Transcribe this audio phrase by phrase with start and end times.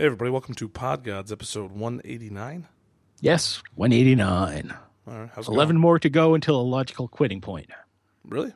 [0.00, 2.66] Hey, everybody, welcome to Pod Gods, episode 189.
[3.20, 4.74] Yes, 189.
[5.06, 5.82] All right, how's it 11 going?
[5.82, 7.68] more to go until a logical quitting point.
[8.24, 8.54] Really?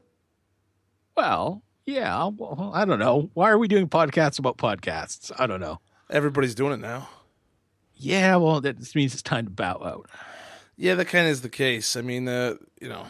[1.14, 3.28] Well, yeah, well, I don't know.
[3.34, 5.30] Why are we doing podcasts about podcasts?
[5.38, 5.80] I don't know.
[6.08, 7.10] Everybody's doing it now.
[7.94, 10.08] Yeah, well, that just means it's time to bow out.
[10.78, 11.94] Yeah, that kind of is the case.
[11.94, 13.06] I mean, uh, you know,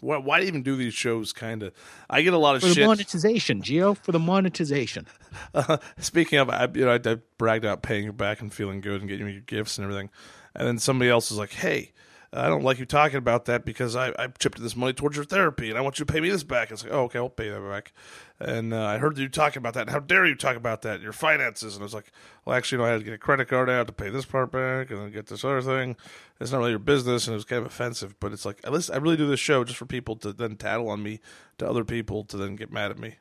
[0.00, 1.32] why, why do you even do these shows?
[1.32, 1.72] Kind of.
[2.08, 2.86] I get a lot of For the shit.
[2.86, 5.06] monetization, Geo, for the monetization.
[5.54, 5.76] Uh-huh.
[5.98, 9.00] Speaking of, I, you know, I, I bragged about paying you back and feeling good
[9.00, 10.08] and getting you your gifts and everything,
[10.54, 11.92] and then somebody else is like, "Hey,
[12.32, 15.24] I don't like you talking about that because I, I chipped this money towards your
[15.26, 17.28] therapy, and I want you to pay me this back." It's like, "Oh, okay, I'll
[17.28, 17.92] pay that back."
[18.40, 19.90] and uh, I heard you talking about that.
[19.90, 21.00] How dare you talk about that?
[21.00, 21.74] Your finances.
[21.74, 22.12] And I was like,
[22.44, 24.24] well, actually, you know, I had to get a credit card out to pay this
[24.24, 25.96] part back and then get this other thing.
[26.40, 27.26] It's not really your business.
[27.26, 29.40] And it was kind of offensive, but it's like, at least I really do this
[29.40, 31.18] show just for people to then tattle on me
[31.58, 33.16] to other people to then get mad at me.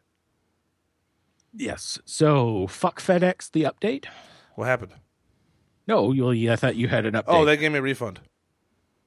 [1.51, 1.97] Yes.
[2.05, 4.05] So fuck FedEx, the update.
[4.53, 4.93] What happened?
[5.87, 7.23] No, well, I thought you had an update.
[7.27, 8.19] Oh, they gave me a refund.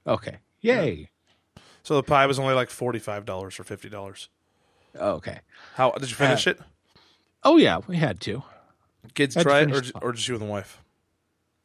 [0.06, 0.39] Okay.
[0.61, 1.11] Yay.
[1.56, 1.62] Yeah.
[1.83, 4.28] So the pie was only like $45 or $50.
[4.98, 5.41] Oh, okay.
[5.74, 6.60] How did you finish uh, it?
[7.42, 8.42] Oh yeah, we had to.
[9.14, 10.83] Kids had try to it, or, or just you and the wife?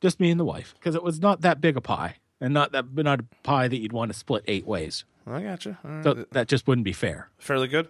[0.02, 2.72] Just me and the wife, because it was not that big a pie, and not
[2.72, 5.04] that not a pie that you'd want to split eight ways.
[5.28, 5.80] I gotcha.
[5.84, 6.04] Right.
[6.04, 7.30] So that just wouldn't be fair.
[7.40, 7.90] Fairly good.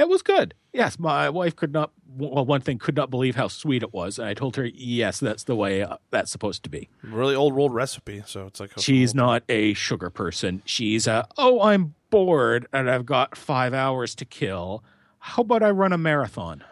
[0.00, 0.54] It was good.
[0.72, 1.92] Yes, my wife could not.
[2.16, 5.20] Well, one thing could not believe how sweet it was, and I told her, "Yes,
[5.20, 8.22] that's the way uh, that's supposed to be." Really old world recipe.
[8.24, 10.62] So it's like She's not a sugar person.
[10.64, 14.82] She's a, "Oh, I'm bored and I've got five hours to kill.
[15.18, 16.64] How about I run a marathon?"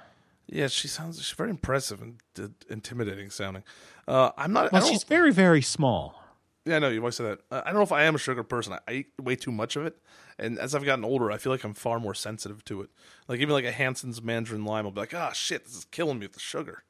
[0.47, 1.19] Yeah, she sounds.
[1.23, 3.63] She's very impressive and uh, intimidating sounding.
[4.07, 4.73] Uh, I'm not.
[4.73, 6.25] Well, don't, she's very, very small.
[6.69, 7.41] Yeah, I know you always say that.
[7.51, 8.75] I don't know if I am a sugar person.
[8.87, 9.97] I, eat way too much of it,
[10.39, 12.91] and as I've gotten older, I feel like I'm far more sensitive to it.
[13.27, 16.19] Like even like a Hanson's mandarin lime, I'll be like, ah, shit, this is killing
[16.19, 16.85] me with the sugar.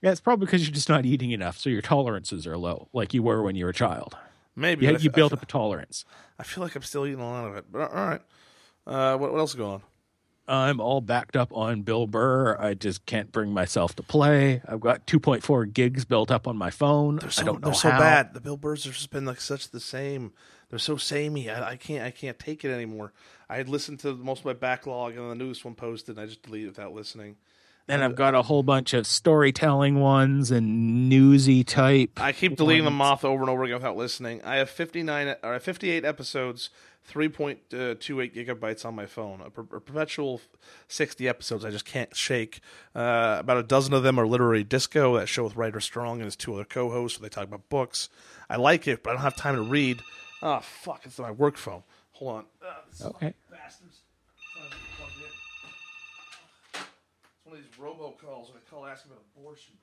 [0.00, 3.12] Yeah, it's probably because you're just not eating enough, so your tolerances are low, like
[3.12, 4.16] you were when you were a child.
[4.56, 6.04] Maybe You, I you built I, up a tolerance.
[6.38, 7.64] I feel like I'm still eating a lot of it.
[7.70, 8.22] But all right.
[8.86, 9.82] Uh, what, what else is going on?
[10.46, 12.56] I'm all backed up on Bill Burr.
[12.58, 14.60] I just can't bring myself to play.
[14.68, 17.16] I've got 2.4 gigs built up on my phone.
[17.16, 17.98] They're so, I don't know they're so how.
[17.98, 18.34] bad.
[18.34, 20.32] The Bill Burrs have just been like such the same.
[20.68, 21.48] They're so samey.
[21.48, 23.12] I, I can't I can't take it anymore.
[23.48, 26.26] I had listened to most of my backlog, and the newest one posted, and I
[26.26, 27.36] just deleted it without listening.
[27.86, 32.18] And I've got a whole bunch of storytelling ones and newsy type.
[32.18, 33.10] I keep deleting them ones.
[33.10, 34.40] off over and over again without listening.
[34.42, 36.70] I have fifty nine or I have fifty eight episodes,
[37.04, 39.40] three point two eight gigabytes on my phone.
[39.40, 40.40] A, per- a perpetual
[40.88, 41.64] sixty episodes.
[41.64, 42.60] I just can't shake.
[42.94, 45.16] Uh, about a dozen of them are literary disco.
[45.18, 47.20] That show with Ryder Strong and his two other co-hosts.
[47.20, 48.08] Where they talk about books.
[48.50, 50.00] I like it, but I don't have time to read.
[50.42, 51.02] Oh fuck!
[51.04, 51.82] It's my work phone.
[52.12, 52.44] Hold on.
[52.62, 53.34] Uh, Okay.
[53.50, 54.00] bastards.
[54.54, 55.24] Trying to get plugged in.
[56.74, 59.74] It's one of these robocalls when they call asking about abortion.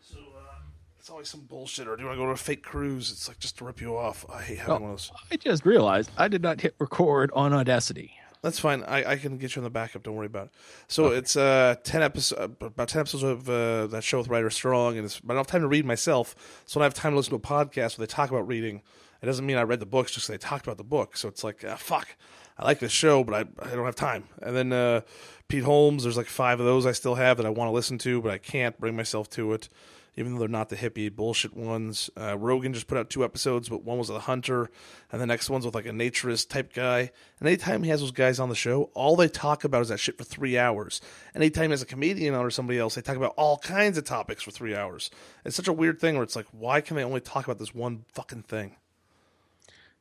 [0.00, 0.60] So uh,
[1.04, 1.86] it's always some bullshit.
[1.86, 3.10] Or do you want to go to a fake cruise?
[3.10, 4.24] It's like just to rip you off.
[4.32, 4.78] I hate having Oh.
[4.78, 5.12] one of those.
[5.30, 8.14] I just realized I did not hit record on Audacity.
[8.40, 8.82] That's fine.
[8.84, 10.02] I, I can get you on the backup.
[10.02, 10.52] Don't worry about it.
[10.88, 14.96] So it's uh ten episodes, about ten episodes of uh, that show with Ryder Strong,
[14.96, 16.62] and it's, but I don't have time to read myself.
[16.64, 18.80] So when I have time to listen to a podcast where they talk about reading,
[19.20, 20.12] it doesn't mean I read the books.
[20.12, 21.18] just they talked about the book.
[21.18, 22.16] So it's like ah, fuck.
[22.56, 24.24] I like this show, but I I don't have time.
[24.40, 25.02] And then uh,
[25.48, 27.98] Pete Holmes, there's like five of those I still have that I want to listen
[27.98, 29.68] to, but I can't bring myself to it.
[30.16, 33.68] Even though they're not the hippie bullshit ones, uh, Rogan just put out two episodes,
[33.68, 34.70] but one was a hunter,
[35.10, 37.10] and the next one's with like a naturist type guy.
[37.40, 39.98] And anytime he has those guys on the show, all they talk about is that
[39.98, 41.00] shit for three hours.
[41.34, 43.98] And anytime he has a comedian on or somebody else, they talk about all kinds
[43.98, 45.10] of topics for three hours.
[45.44, 47.74] It's such a weird thing where it's like, why can they only talk about this
[47.74, 48.76] one fucking thing?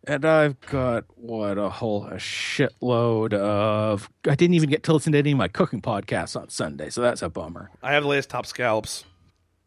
[0.05, 4.09] And I've got what a whole a shitload of.
[4.27, 7.01] I didn't even get to listen to any of my cooking podcasts on Sunday, so
[7.01, 7.69] that's a bummer.
[7.81, 9.05] I have the latest top scallops.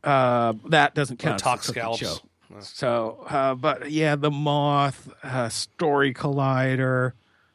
[0.06, 1.38] Uh, that doesn't count.
[1.40, 2.20] talk as a cooking scallops.
[2.20, 2.28] show.
[2.60, 7.12] So, uh, but yeah, the moth, uh, story collider.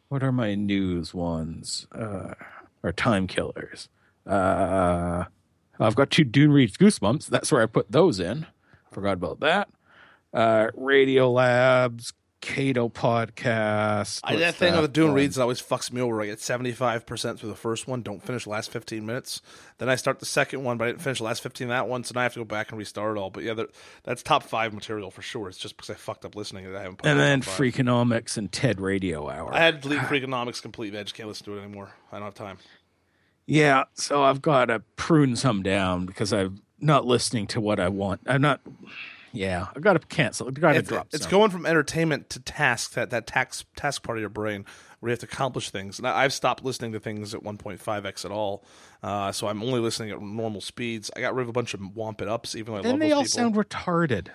[0.10, 1.88] What are my news ones?
[1.94, 2.34] Uh,
[2.84, 3.88] or time killers.
[4.28, 5.26] Uh,
[5.80, 7.28] I've got two Dune Reads Goosebumps.
[7.28, 8.46] That's where I put those in.
[8.92, 9.70] Forgot about that.
[10.34, 14.20] Uh, Radio Labs, Cato podcast.
[14.24, 15.16] I, that thing that with Dune one?
[15.16, 16.22] reads always fucks me over.
[16.22, 19.42] I get seventy five percent through the first one, don't finish the last fifteen minutes.
[19.78, 22.04] Then I start the second one, but I didn't finish the last fifteen that one,
[22.04, 23.30] so now I have to go back and restart it all.
[23.30, 23.54] But yeah,
[24.04, 25.50] that's top five material for sure.
[25.50, 26.98] It's just because I fucked up listening and I haven't.
[26.98, 27.60] Put And it then on top five.
[27.60, 29.54] Freakonomics and TED Radio Hour.
[29.54, 31.00] I had to delete Freakonomics completely.
[31.00, 31.92] I just can't listen to it anymore.
[32.12, 32.58] I don't have time.
[33.46, 37.90] Yeah, so I've got to prune some down because I'm not listening to what I
[37.90, 38.22] want.
[38.26, 38.62] I'm not.
[39.34, 40.48] Yeah, I've got to cancel.
[40.48, 41.08] I got to It's, drop.
[41.14, 41.32] it's some.
[41.32, 44.66] going from entertainment to task that that task task part of your brain
[45.00, 45.98] where you have to accomplish things.
[45.98, 48.64] And I, I've stopped listening to things at 1.5x at all,
[49.02, 51.10] uh, so I'm only listening at normal speeds.
[51.16, 53.00] I got rid of a bunch of womp it ups, even though I Then love
[53.00, 53.30] they all people.
[53.32, 54.28] sound retarded.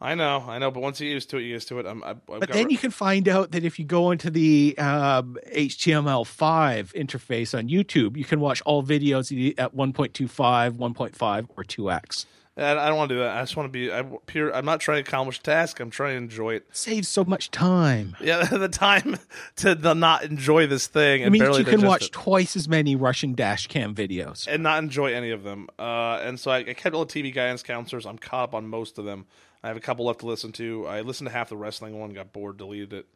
[0.00, 1.78] I know, I know, but once you get used to it, you get used to
[1.78, 1.86] it.
[1.86, 4.10] I'm, I, I've But got then rid- you can find out that if you go
[4.10, 11.46] into the um, HTML5 interface on YouTube, you can watch all videos at 1.25, 1.5,
[11.56, 12.26] or 2x.
[12.54, 13.36] And I don't want to do that.
[13.36, 14.54] I just want to be I'm pure.
[14.54, 15.80] I'm not trying to accomplish a task.
[15.80, 16.66] I'm trying to enjoy it.
[16.70, 18.14] Saves so much time.
[18.20, 19.18] Yeah, the time
[19.56, 22.12] to the not enjoy this thing It and means you can watch it.
[22.12, 24.46] twice as many Russian dash cam videos.
[24.46, 25.68] and not enjoy any of them.
[25.78, 28.04] Uh, and so I, I kept all the TV guidance counselors.
[28.04, 29.24] I'm caught up on most of them.
[29.62, 30.86] I have a couple left to listen to.
[30.86, 33.06] I listened to half the wrestling one, got bored, deleted it.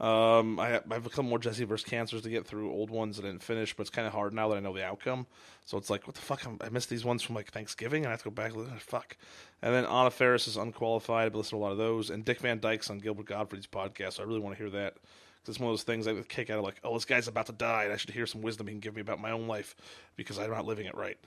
[0.00, 1.86] Um, I, I have a couple more Jesse vs.
[1.86, 4.32] Cancers to get through, old ones that I didn't finish, but it's kind of hard
[4.32, 5.26] now that I know the outcome.
[5.66, 6.46] So it's like, what the fuck?
[6.46, 8.54] I'm, I missed these ones from like Thanksgiving, and I have to go back.
[8.54, 9.18] and Fuck.
[9.60, 11.26] And then Anna Faris is unqualified.
[11.26, 14.14] I've listened to a lot of those, and Dick Van Dyke's on Gilbert Gottfried's podcast.
[14.14, 16.30] So I really want to hear that because it's one of those things I would
[16.30, 18.40] kick out of like, oh, this guy's about to die, and I should hear some
[18.40, 19.76] wisdom he can give me about my own life
[20.16, 21.18] because I'm not living it right.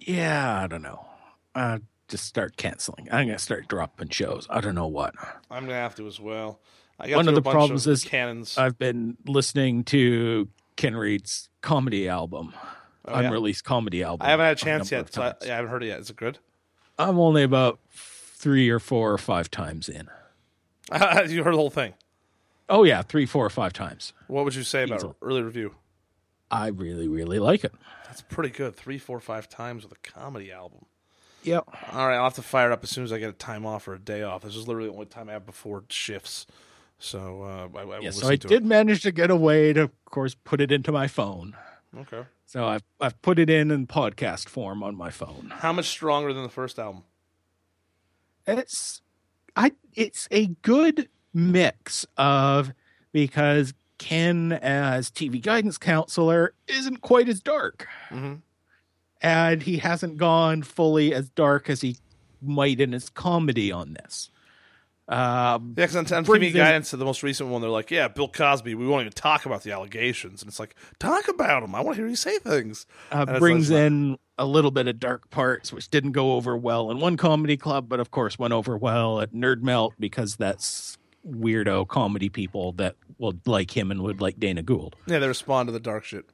[0.00, 1.06] Yeah, I don't know.
[1.54, 1.78] Uh,
[2.08, 3.08] just start canceling.
[3.12, 4.48] I'm going to start dropping shows.
[4.50, 5.14] I don't know what.
[5.48, 6.58] I'm gonna have to as well.
[7.04, 8.56] I got One of the problems of is cannons.
[8.58, 12.54] I've been listening to Ken Reid's comedy album,
[13.06, 13.26] Oh, yeah?
[13.28, 14.26] unreleased comedy album.
[14.26, 15.14] I haven't had a a chance number yet.
[15.14, 16.00] So I, yeah, I haven't heard it yet.
[16.00, 16.38] Is it good?
[16.98, 20.08] I'm only about three or four or five times in.
[20.92, 21.94] you heard the whole thing.
[22.68, 24.12] Oh yeah, three, four or five times.
[24.26, 25.14] What would you say about Easily.
[25.20, 25.74] early review?
[26.50, 27.74] I really, really like it.
[28.06, 28.76] That's pretty good.
[28.76, 30.86] Three, four, five times with a comedy album.
[31.42, 31.64] Yep.
[31.92, 33.66] All right, I'll have to fire it up as soon as I get a time
[33.66, 34.42] off or a day off.
[34.42, 36.46] This is literally the only time I have before shifts.
[36.98, 40.04] So uh, I, I Yeah, so I did manage to get a way to, of
[40.06, 41.56] course, put it into my phone.
[41.96, 42.22] Okay.
[42.46, 45.52] So I've I've put it in in podcast form on my phone.
[45.56, 47.04] How much stronger than the first album?
[48.46, 49.00] It's
[49.56, 52.72] I it's a good mix of
[53.12, 57.86] because Ken as TV guidance counselor isn't quite as dark.
[58.10, 58.42] Mhm.
[59.20, 61.96] And he hasn't gone fully as dark as he
[62.42, 64.30] might in his comedy on this.
[65.06, 68.28] Um, Yeah, because on, on TV Guidance, the most recent one, they're like, "Yeah, Bill
[68.28, 68.74] Cosby.
[68.74, 71.74] We won't even talk about the allegations." And it's like, talk about him.
[71.74, 72.86] I want to hear you say things.
[73.12, 76.90] uh, brings like- in a little bit of dark parts, which didn't go over well
[76.90, 80.96] in one comedy club, but of course went over well at Nerd Melt because that's
[81.28, 84.96] weirdo comedy people that will like him and would like Dana Gould.
[85.06, 86.24] Yeah, they respond to the dark shit.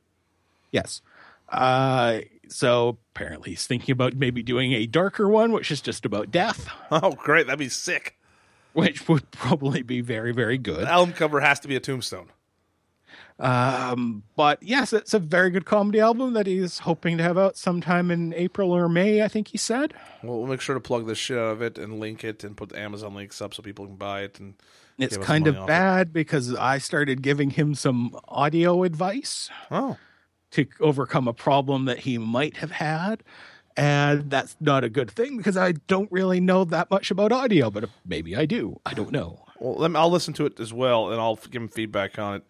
[0.73, 1.03] Yes.
[1.49, 6.31] Uh, so apparently he's thinking about maybe doing a darker one, which is just about
[6.31, 7.47] death, Oh, great!
[7.47, 8.17] That'd be sick.
[8.73, 10.81] Which would probably be very, very good.
[10.87, 12.31] The album cover has to be a tombstone.
[13.39, 17.57] Um, but yes, it's a very good comedy album that he's hoping to have out
[17.57, 19.95] sometime in April or May, I think he said.
[20.23, 22.55] Well, we'll make sure to plug the shit out of it and link it and
[22.57, 24.39] put the Amazon links up so people can buy it.
[24.39, 24.55] And
[24.99, 25.67] It's kind of off it.
[25.69, 29.97] bad because I started giving him some audio advice oh,
[30.51, 33.25] to overcome a problem that he might have had.
[33.77, 37.71] And that's not a good thing because I don't really know that much about audio,
[37.71, 38.81] but maybe I do.
[38.85, 39.45] I don't know.
[39.59, 42.37] well, let me, I'll listen to it as well, and I'll give him feedback on
[42.37, 42.45] it,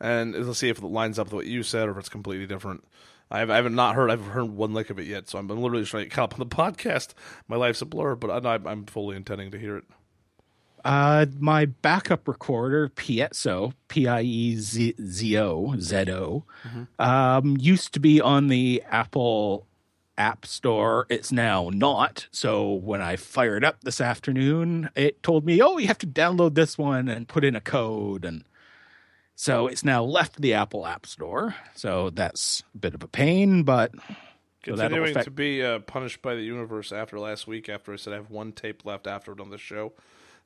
[0.00, 2.46] and let's see if it lines up with what you said or if it's completely
[2.46, 2.84] different.
[3.30, 4.10] I, have, I haven't not heard.
[4.10, 6.32] I've heard one lick of it yet, so I'm, literally just trying to get caught
[6.32, 7.14] up on the podcast.
[7.48, 9.84] My life's a blur, but I, I'm fully intending to hear it.
[10.84, 16.44] Uh, my backup recorder, Piezo, P I E Z Z O Z O,
[17.00, 19.66] um, used to be on the Apple
[20.18, 21.06] App Store.
[21.08, 22.26] It's now not.
[22.30, 26.54] So when I fired up this afternoon, it told me, "Oh, you have to download
[26.54, 28.44] this one and put in a code." And
[29.34, 31.54] so it's now left the Apple App Store.
[31.74, 33.92] So that's a bit of a pain, but
[34.62, 38.12] Continuing affect- to be uh, punished by the universe after last week, after I said
[38.12, 39.92] I have one tape left after done this show.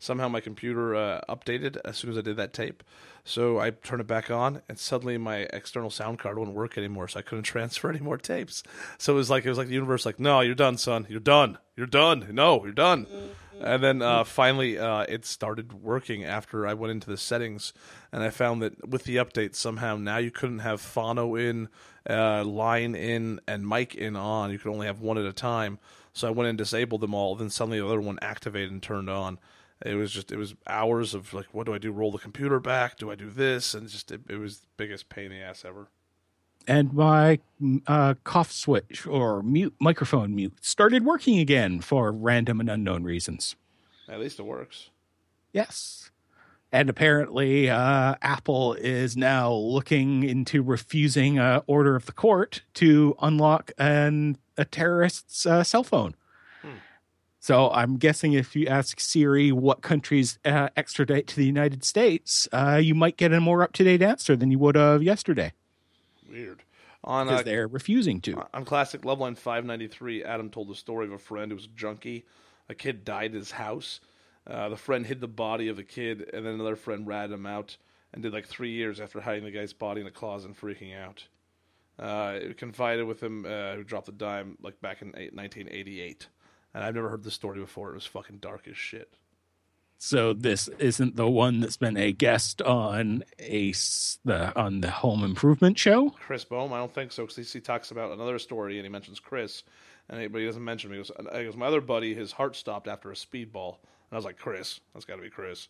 [0.01, 2.83] Somehow my computer uh, updated as soon as I did that tape.
[3.23, 7.07] So I turned it back on, and suddenly my external sound card wouldn't work anymore,
[7.07, 8.63] so I couldn't transfer any more tapes.
[8.99, 11.07] So it was like it was like the universe, like, no, you're done, son.
[11.09, 11.59] You're done.
[11.77, 12.27] You're done.
[12.33, 13.07] No, you're done.
[13.61, 17.75] And then uh, finally, uh, it started working after I went into the settings,
[18.11, 21.69] and I found that with the update, somehow now you couldn't have phono in,
[22.09, 24.51] uh, line in, and mic in on.
[24.51, 25.79] You could only have one at a time.
[26.15, 27.37] So I went and disabled them all.
[27.37, 29.39] Then suddenly the other one activated and turned on.
[29.85, 31.91] It was just it was hours of like, what do I do?
[31.93, 32.99] Roll the computer back?
[32.99, 33.75] Do I do this?
[33.75, 35.89] And just it, it was the biggest pain in the ass ever.
[36.69, 37.39] and my
[37.87, 43.57] uh, cough switch or mute microphone mute started working again for random and unknown reasons.
[44.09, 44.91] At least it works.
[45.53, 46.11] Yes.
[46.73, 53.17] And apparently, uh, Apple is now looking into refusing a order of the court to
[53.21, 56.15] unlock an, a terrorist's uh, cell phone.
[57.43, 62.47] So I'm guessing if you ask Siri what countries uh, extradite to the United States,
[62.53, 65.53] uh, you might get a more up to date answer than you would have yesterday
[66.31, 66.63] Weird.
[67.03, 68.47] On because uh, they're refusing to.
[68.53, 72.27] on classic Loveline 593, Adam told the story of a friend who was a junkie.
[72.69, 74.01] A kid died at his house.
[74.47, 77.47] Uh, the friend hid the body of the kid, and then another friend ratted him
[77.47, 77.79] out
[78.13, 80.95] and did like three years after hiding the guy's body in a closet and freaking
[80.95, 81.25] out.
[81.99, 86.29] Uh, confided with him uh, who dropped the dime like back in 1988.
[86.75, 87.91] And I've never heard this story before.
[87.91, 89.17] It was fucking dark as shit.
[90.03, 93.73] So this isn't the one that's been a guest on a
[94.25, 96.11] the on the Home Improvement show.
[96.11, 99.21] Chris Bohm, I don't think so because he talks about another story and he mentions
[99.21, 99.63] Chris,
[100.09, 100.97] and he, but he doesn't mention me.
[100.97, 104.17] He goes, he goes, my other buddy, his heart stopped after a speedball, and I
[104.17, 105.69] was like, Chris, that's got to be Chris.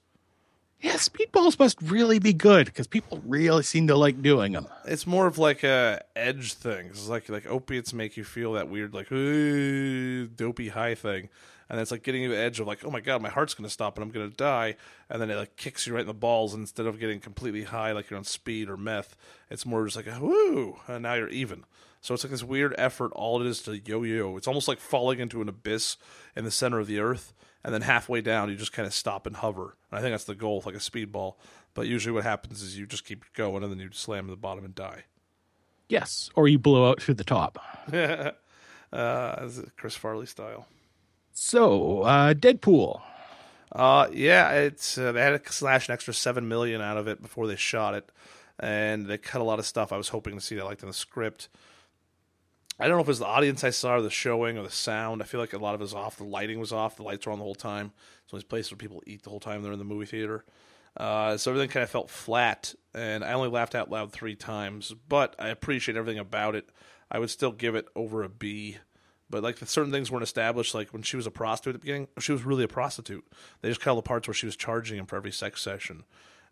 [0.81, 4.67] Yeah, speedballs must really be good because people really seem to like doing them.
[4.87, 6.87] It's more of like a edge thing.
[6.87, 11.29] It's like like opiates make you feel that weird like dopey high thing,
[11.71, 13.71] and it's like getting you the edge of like oh my god my heart's gonna
[13.71, 14.77] stop and I'm gonna die,
[15.09, 17.63] and then it like kicks you right in the balls and instead of getting completely
[17.63, 19.17] high like you're on speed or meth.
[19.49, 21.65] It's more just like woo, and now you're even.
[22.01, 23.13] So it's like this weird effort.
[23.13, 24.37] All it is to yo-yo.
[24.37, 25.97] It's almost like falling into an abyss
[26.35, 29.27] in the center of the earth, and then halfway down you just kind of stop
[29.27, 29.77] and hover.
[29.91, 31.35] And I think that's the goal, like a speedball.
[31.75, 34.37] But usually what happens is you just keep going, and then you slam to the
[34.37, 35.05] bottom and die.
[35.89, 37.59] Yes, or you blow out through the top.
[38.93, 40.67] uh, Chris Farley style.
[41.33, 43.01] So, uh, Deadpool.
[43.73, 47.23] Uh, yeah, it's uh, they had to slash an extra seven million out of it
[47.23, 48.11] before they shot it,
[48.59, 49.93] and they cut a lot of stuff.
[49.93, 51.49] I was hoping to see that like in the script.
[52.81, 54.71] I don't know if it was the audience I saw or the showing or the
[54.71, 55.23] sound.
[55.23, 56.17] I feel like a lot of it was off.
[56.17, 56.97] The lighting was off.
[56.97, 57.93] The lights were on the whole time.
[58.25, 60.07] It's one of these places where people eat the whole time they're in the movie
[60.07, 60.45] theater.
[60.97, 64.95] Uh, so everything kind of felt flat, and I only laughed out loud three times.
[65.09, 66.71] But I appreciate everything about it.
[67.11, 68.79] I would still give it over a B.
[69.31, 72.09] But like certain things weren't established, like when she was a prostitute at the beginning,
[72.19, 73.25] she was really a prostitute.
[73.63, 76.05] They just cut all the parts where she was charging him for every sex session.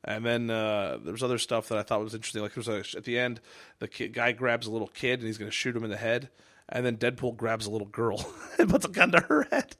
[0.04, 2.42] And then uh, there was other stuff that I thought was interesting.
[2.42, 3.40] Like there was a, at the end,
[3.80, 5.96] the kid, guy grabs a little kid and he's going to shoot him in the
[5.96, 6.28] head,
[6.68, 8.24] and then Deadpool grabs a little girl
[8.58, 9.76] and puts a gun to her head.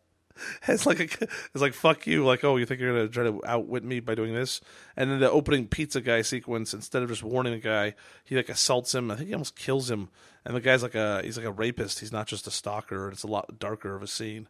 [0.69, 3.41] It's like a, it's like fuck you, like oh you think you're gonna try to
[3.47, 4.61] outwit me by doing this?
[4.97, 8.49] And then the opening pizza guy sequence, instead of just warning the guy, he like
[8.49, 9.11] assaults him.
[9.11, 10.09] I think he almost kills him.
[10.45, 12.01] And the guy's like a he's like a rapist.
[12.01, 13.11] He's not just a stalker.
[13.11, 14.49] It's a lot darker of a scene.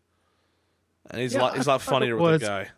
[1.11, 2.68] And he's a lot he's a lot funnier it with the guy.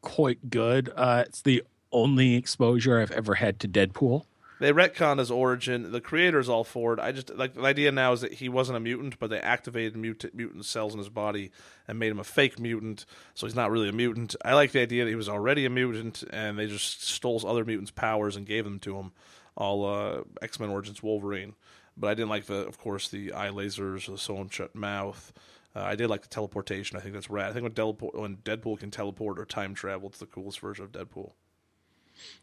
[0.00, 0.90] Quite good.
[0.94, 4.24] Uh, it's the only exposure I've ever had to Deadpool.
[4.60, 5.90] They retcon his origin.
[5.90, 7.00] The creator's all for it.
[7.00, 9.96] I just like the idea now is that he wasn't a mutant, but they activated
[9.96, 11.50] mut- mutant cells in his body
[11.88, 13.04] and made him a fake mutant.
[13.34, 14.36] So he's not really a mutant.
[14.44, 17.64] I like the idea that he was already a mutant, and they just stole other
[17.64, 19.12] mutants' powers and gave them to him.
[19.56, 21.54] All uh, X Men Origins Wolverine,
[21.96, 25.32] but I didn't like the, of course, the eye lasers, the sewn shut mouth.
[25.76, 26.96] Uh, I did like the teleportation.
[26.96, 27.50] I think that's rad.
[27.50, 30.84] I think when, Deadpool, when Deadpool can teleport or time travel, it's the coolest version
[30.84, 31.32] of Deadpool.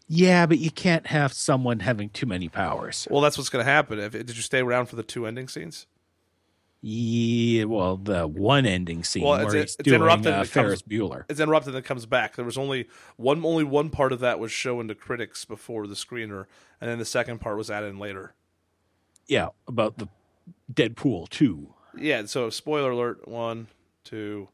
[0.07, 3.07] Yeah, but you can't have someone having too many powers.
[3.09, 3.97] Well, that's what's going to happen.
[3.99, 5.87] If, did you stay around for the two ending scenes?
[6.83, 10.45] Yeah, well, the one ending scene Well, where it's- he's it's doing interrupted uh, and
[10.45, 11.25] it comes- Ferris Bueller.
[11.29, 12.35] it's interrupted and it comes back.
[12.35, 12.87] There was only
[13.17, 16.45] one only one part of that was shown to critics before the screener,
[16.81, 18.33] and then the second part was added in later.
[19.27, 20.09] Yeah, about the
[20.73, 21.73] Deadpool two.
[21.95, 23.67] Yeah, so spoiler alert: one,
[24.03, 24.49] two,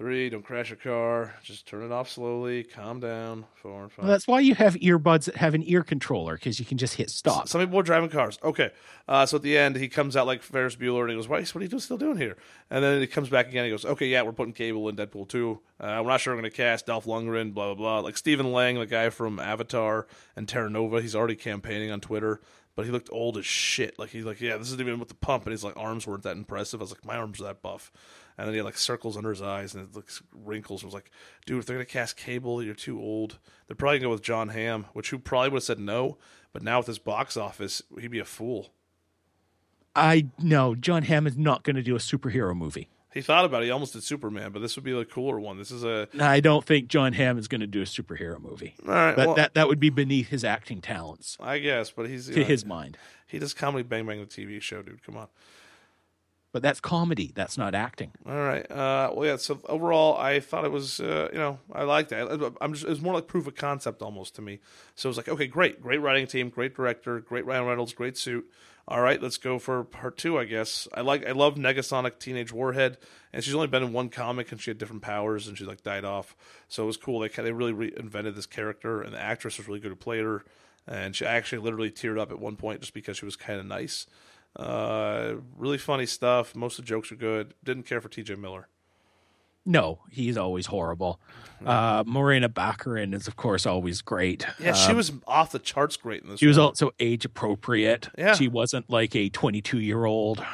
[0.00, 0.30] three.
[0.30, 1.34] Don't crash your car.
[1.42, 2.64] Just turn it off slowly.
[2.64, 3.44] Calm down.
[3.56, 4.04] Four and five.
[4.04, 6.94] Well, that's why you have earbuds that have an ear controller because you can just
[6.94, 7.48] hit stop.
[7.48, 8.38] Some people are driving cars.
[8.42, 8.70] Okay.
[9.06, 11.42] Uh, so at the end, he comes out like Ferris Bueller and he goes, Why,
[11.42, 12.38] what are you still doing here?
[12.70, 13.64] And then he comes back again.
[13.64, 15.60] He goes, Okay, yeah, we're putting Cable in Deadpool 2.
[15.78, 17.98] Uh, we're not sure we're going to cast Dolph Lundgren, blah, blah, blah.
[18.00, 22.40] Like Stephen Lang, the guy from Avatar and Terra Nova, he's already campaigning on Twitter.
[22.76, 23.98] But he looked old as shit.
[23.98, 26.22] Like he's like, yeah, this isn't even with the pump, and his like arms weren't
[26.22, 26.80] that impressive.
[26.80, 27.92] I was like, my arms are that buff,
[28.38, 30.82] and then he had like circles under his eyes and it looks wrinkles.
[30.82, 31.10] I was like,
[31.44, 33.38] dude, if they're gonna cast Cable, you're too old.
[33.66, 36.16] They're probably gonna go with Jon Hamm, which who probably would have said no,
[36.52, 38.72] but now with his box office, he'd be a fool.
[39.94, 42.88] I know Jon Hamm is not to do a superhero movie.
[43.12, 43.66] He thought about it.
[43.66, 45.58] He almost did Superman, but this would be the cooler one.
[45.58, 48.74] This is a I don't think Jon Hamm is going to do a superhero movie.
[48.86, 49.16] all right.
[49.16, 52.40] But well, that that would be beneath his acting talents, I guess, but he's to
[52.40, 52.96] know, his mind.
[53.26, 55.02] he does comedy Bang Bang the TV show, dude.
[55.04, 55.28] Come on.
[56.52, 57.30] But that's comedy.
[57.32, 58.10] That's not acting.
[58.26, 58.68] All right.
[58.68, 59.36] Uh, well, yeah.
[59.36, 62.54] So overall, I thought it was, uh, you know, I liked it.
[62.60, 64.58] I'm just, it was more like proof of concept almost to me.
[64.96, 68.18] So it was like, okay, great, great writing team, great director, great Ryan Reynolds, great
[68.18, 68.50] suit.
[68.88, 70.88] All right, let's go for part two, I guess.
[70.92, 72.98] I like, I love Negasonic Teenage Warhead,
[73.32, 75.82] and she's only been in one comic, and she had different powers, and she like
[75.82, 76.34] died off.
[76.68, 77.20] So it was cool.
[77.20, 80.44] They of really reinvented this character, and the actress was really good who played her,
[80.88, 83.66] and she actually literally teared up at one point just because she was kind of
[83.66, 84.06] nice.
[84.56, 86.56] Uh, really funny stuff.
[86.56, 87.54] Most of the jokes are good.
[87.62, 88.34] Didn't care for T.J.
[88.34, 88.68] Miller.
[89.70, 91.20] No, he's always horrible.
[91.64, 94.44] Uh, Morena Baccarin is, of course, always great.
[94.58, 96.40] Yeah, she Um, was off the charts great in this.
[96.40, 98.08] She was also age appropriate.
[98.18, 98.34] Yeah.
[98.34, 100.44] She wasn't like a 22 year old,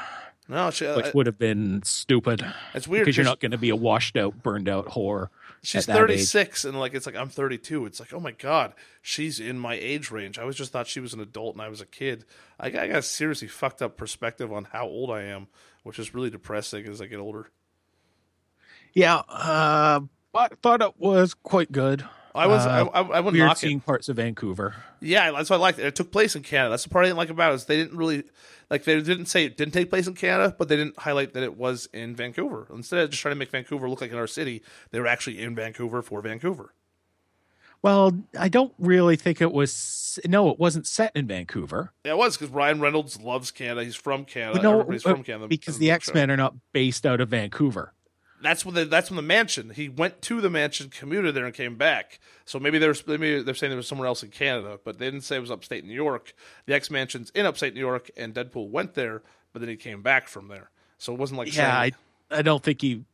[0.48, 2.44] no, she, uh, which would have been stupid
[2.74, 5.28] it's weird because you're not going to be a washed out, burned out whore.
[5.62, 6.28] She's at that age.
[6.28, 7.86] 36 and like it's like I'm 32.
[7.86, 10.38] It's like oh my god, she's in my age range.
[10.38, 12.26] I was just thought she was an adult and I was a kid.
[12.60, 15.46] I I got a seriously fucked up perspective on how old I am,
[15.84, 17.48] which is really depressing as I get older.
[18.96, 20.00] Yeah, uh,
[20.32, 22.04] but I thought it was quite good.
[22.34, 23.86] I was Uh, I, I, I wouldn't knock seeing it.
[23.86, 24.74] parts of Vancouver.
[25.00, 25.78] Yeah, that's what I liked.
[25.78, 26.70] It it took place in Canada.
[26.70, 27.56] That's the part I didn't like about it.
[27.56, 28.24] Is they didn't really
[28.70, 31.42] like they didn't say it didn't take place in Canada, but they didn't highlight that
[31.42, 32.66] it was in Vancouver.
[32.74, 35.54] Instead of just trying to make Vancouver look like another city, they were actually in
[35.54, 36.72] Vancouver for Vancouver.
[37.82, 40.18] Well, I don't really think it was.
[40.26, 41.92] No, it wasn't set in Vancouver.
[42.04, 43.84] Yeah, it was because Ryan Reynolds loves Canada.
[43.84, 44.62] He's from Canada.
[44.62, 45.90] no, Everybody's uh, from Canada because the.
[45.90, 47.92] X Men are not based out of Vancouver.
[48.42, 49.70] That's when the that's when the mansion.
[49.70, 52.20] He went to the mansion, commuted there, and came back.
[52.44, 55.22] So maybe they're maybe they're saying there was somewhere else in Canada, but they didn't
[55.22, 56.34] say it was upstate New York.
[56.66, 60.02] The X mansion's in upstate New York, and Deadpool went there, but then he came
[60.02, 60.70] back from there.
[60.98, 61.94] So it wasn't like Yeah, I, saying,
[62.30, 63.04] I don't think he.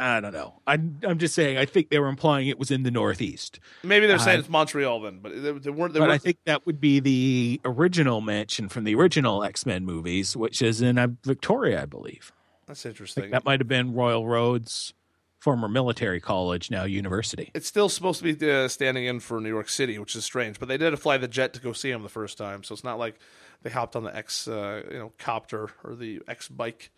[0.00, 0.60] I don't know.
[0.64, 1.58] I, I'm just saying.
[1.58, 4.48] I think they were implying it was in the Northeast, maybe they're saying I- it's
[4.48, 5.92] Montreal then, but they, they weren't.
[5.92, 9.66] They but I weren't think that would be the original mansion from the original X
[9.66, 12.32] Men movies, which is in uh, Victoria, I believe.
[12.68, 13.30] That's interesting.
[13.30, 14.94] that might have been Royal Roads,
[15.38, 17.50] former military college, now university.
[17.54, 20.60] it's still supposed to be uh, standing in for New York City, which is strange.
[20.60, 22.84] But they did fly the jet to go see him the first time, so it's
[22.84, 23.18] not like
[23.62, 26.90] they hopped on the X, uh, you know, copter or the X bike.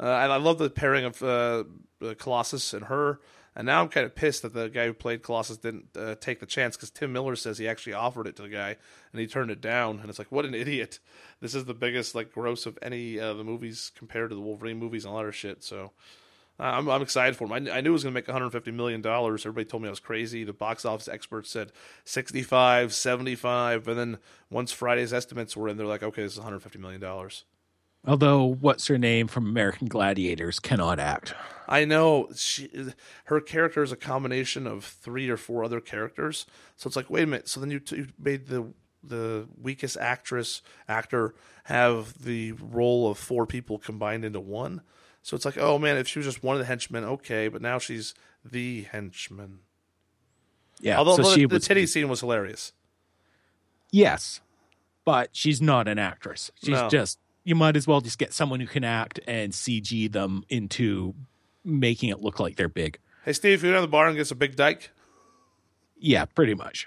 [0.00, 1.64] Uh, and I love the pairing of uh,
[2.02, 3.20] uh, Colossus and her.
[3.58, 6.38] And now I'm kind of pissed that the guy who played Colossus didn't uh, take
[6.38, 8.76] the chance because Tim Miller says he actually offered it to the guy
[9.12, 9.98] and he turned it down.
[9.98, 11.00] And it's like, what an idiot!
[11.40, 14.78] This is the biggest like gross of any uh, the movies compared to the Wolverine
[14.78, 15.64] movies and all that shit.
[15.64, 15.90] So
[16.60, 17.52] I'm, I'm excited for him.
[17.52, 19.44] I, I knew it was going to make 150 million dollars.
[19.44, 20.44] Everybody told me I was crazy.
[20.44, 21.72] The box office experts said
[22.04, 24.18] 65, 75, and then
[24.50, 27.42] once Friday's estimates were in, they're like, okay, this is 150 million dollars.
[28.08, 31.34] Although, what's her name from American Gladiators cannot act.
[31.68, 32.70] I know she,
[33.24, 36.46] her character is a combination of three or four other characters.
[36.76, 37.48] So it's like, wait a minute.
[37.48, 38.72] So then you, you made the
[39.04, 44.80] the weakest actress actor have the role of four people combined into one.
[45.22, 47.60] So it's like, oh man, if she was just one of the henchmen, okay, but
[47.62, 49.60] now she's the henchman.
[50.80, 52.72] Yeah, Although so the, she the was titty scene was hilarious.
[53.90, 54.40] yes,
[55.04, 56.50] but she's not an actress.
[56.62, 56.88] She's No.
[56.88, 57.18] just
[57.48, 61.14] you might as well just get someone who can act and CG them into
[61.64, 62.98] making it look like they're big.
[63.24, 64.90] Hey Steve, you go to the bar and gets a big dyke.
[65.98, 66.86] Yeah, pretty much.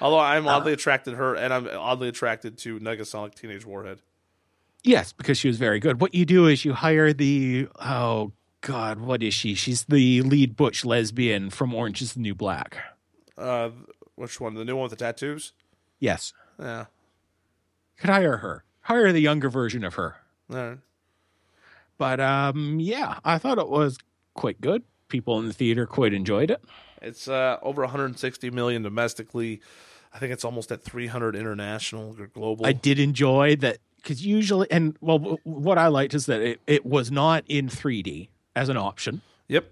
[0.00, 0.52] Although I'm Uh.
[0.52, 4.00] oddly attracted to her, and I'm oddly attracted to Negasonic Teenage Warhead.
[4.82, 6.00] Yes, because she was very good.
[6.00, 8.32] What you do is you hire the oh
[8.62, 9.54] god, what is she?
[9.54, 12.78] She's the lead butch lesbian from Orange is the New Black.
[13.36, 13.70] Uh,
[14.16, 14.54] which one?
[14.54, 15.52] The new one with the tattoos?
[15.98, 16.86] Yes, Yeah.
[17.98, 18.64] could hire her.
[18.90, 20.16] Hire the younger version of her.
[20.48, 20.78] Right.
[21.96, 23.98] But um, yeah, I thought it was
[24.34, 24.82] quite good.
[25.08, 26.62] People in the theater quite enjoyed it.
[27.02, 29.60] It's uh, over 160 million domestically.
[30.12, 32.66] I think it's almost at 300 international or global.
[32.66, 36.84] I did enjoy that because usually, and well, what I liked is that it, it
[36.84, 39.22] was not in 3D as an option.
[39.46, 39.70] yep.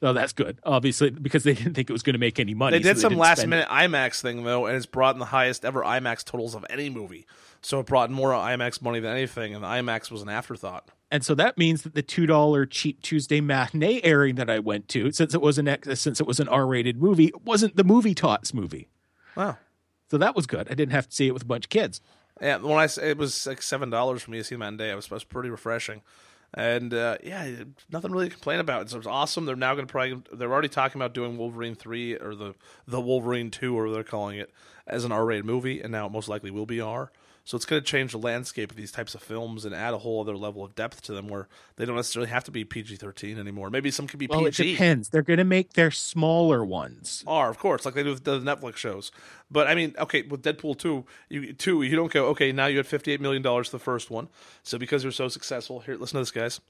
[0.00, 2.78] So that's good, obviously, because they didn't think it was going to make any money.
[2.78, 5.64] They so did some last minute IMAX thing though, and it's brought in the highest
[5.64, 7.26] ever IMAX totals of any movie.
[7.68, 10.88] So it brought more IMAX money than anything, and the IMAX was an afterthought.
[11.10, 14.88] And so that means that the two dollar cheap Tuesday matinee airing that I went
[14.88, 18.14] to, since it was an since it was an R rated movie, wasn't the movie
[18.14, 18.88] tots movie.
[19.36, 19.58] Wow.
[20.10, 20.66] So that was good.
[20.70, 22.00] I didn't have to see it with a bunch of kids.
[22.40, 24.90] Yeah, when I it was like seven dollars for me to see them day.
[24.90, 26.00] It was, it was pretty refreshing,
[26.54, 27.50] and uh, yeah,
[27.92, 28.90] nothing really to complain about.
[28.90, 29.44] It was awesome.
[29.44, 32.54] They're now going to probably they're already talking about doing Wolverine three or the
[32.86, 34.54] the Wolverine two or they're calling it
[34.86, 37.12] as an R rated movie, and now it most likely will be R.
[37.48, 39.98] So it's going to change the landscape of these types of films and add a
[39.98, 42.96] whole other level of depth to them, where they don't necessarily have to be PG
[42.96, 43.70] thirteen anymore.
[43.70, 44.72] Maybe some could be Well, it PG.
[44.72, 45.08] depends.
[45.08, 47.24] They're going to make their smaller ones.
[47.26, 49.10] are, of course, like they do with the Netflix shows.
[49.50, 52.26] But I mean, okay, with Deadpool two, you two, you don't go.
[52.26, 54.28] Okay, now you had fifty eight million dollars the first one.
[54.62, 56.60] So because you're so successful, here, listen to this, guys.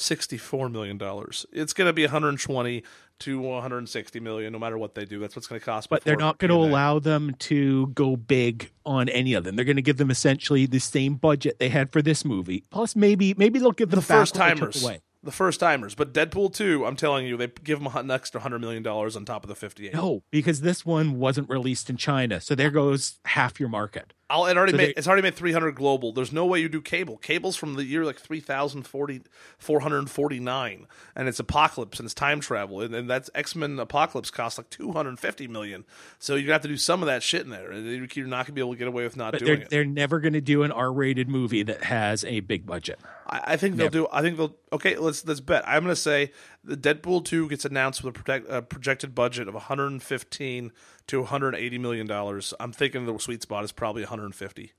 [0.00, 1.44] Sixty four million dollars.
[1.52, 2.84] It's going to be one hundred twenty
[3.18, 5.18] to one hundred sixty million, no matter what they do.
[5.18, 5.88] That's what's going to cost.
[5.90, 9.56] But they're not going to allow them to go big on any of them.
[9.56, 12.62] They're going to give them essentially the same budget they had for this movie.
[12.70, 15.00] Plus, maybe maybe they'll give them the first back what they took timers.
[15.24, 15.96] The first timers.
[15.96, 19.24] But Deadpool two, I'm telling you, they give them an extra hundred million dollars on
[19.24, 19.94] top of the fifty eight.
[19.94, 24.12] No, because this one wasn't released in China, so there goes half your market.
[24.30, 26.12] I'll, it already So made, they- it's already made 300 global.
[26.12, 27.16] There's no way you do cable.
[27.16, 29.22] Cable's from the year like 3040
[29.58, 30.86] 449
[31.16, 35.48] and it's Apocalypse and it's time travel and, and that's X-Men Apocalypse costs like 250
[35.48, 35.84] million.
[36.18, 37.72] So you're going to have to do some of that shit in there.
[37.72, 39.70] You're not going to be able to get away with not doing they're it.
[39.70, 42.98] they're never going to do an R-rated movie that has a big budget.
[43.28, 44.08] I, I think they'll do.
[44.12, 44.56] I think they'll.
[44.72, 45.66] Okay, let's let's bet.
[45.66, 46.32] I'm going to say
[46.64, 50.72] the Deadpool two gets announced with a project, uh, projected budget of 115
[51.08, 52.54] to 180 million dollars.
[52.60, 54.72] I'm thinking the sweet spot is probably 150.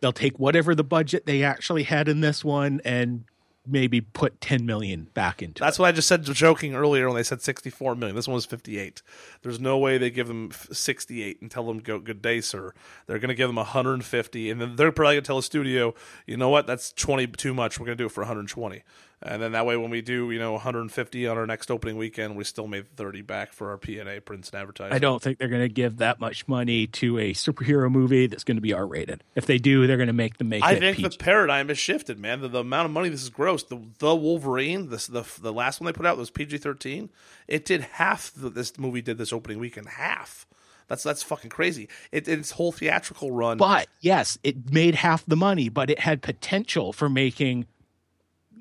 [0.00, 3.24] They'll take whatever the budget they actually had in this one and
[3.66, 7.22] maybe put 10 million back into That's what I just said joking earlier when they
[7.22, 8.16] said 64 million.
[8.16, 9.02] This one was 58.
[9.42, 12.74] There's no way they give them 68 and tell them go good day, sir.
[13.06, 15.94] They're going to give them 150, and then they're probably going to tell the studio,
[16.26, 17.78] you know what, that's 20 too much.
[17.78, 18.82] We're going to do it for 120.
[19.24, 22.36] And then that way, when we do, you know, 150 on our next opening weekend,
[22.36, 24.92] we still made 30 back for our P&A prints and advertising.
[24.92, 28.42] I don't think they're going to give that much money to a superhero movie that's
[28.42, 29.22] going to be R-rated.
[29.36, 31.08] If they do, they're going to make the make I think PG.
[31.08, 32.40] the paradigm has shifted, man.
[32.40, 33.62] The, the amount of money this is gross.
[33.62, 37.10] The the Wolverine, this the the last one they put out was PG thirteen.
[37.46, 39.88] It did half the, this movie did this opening weekend.
[39.88, 40.46] Half.
[40.88, 41.88] That's that's fucking crazy.
[42.10, 43.56] It, its whole theatrical run.
[43.56, 47.66] But yes, it made half the money, but it had potential for making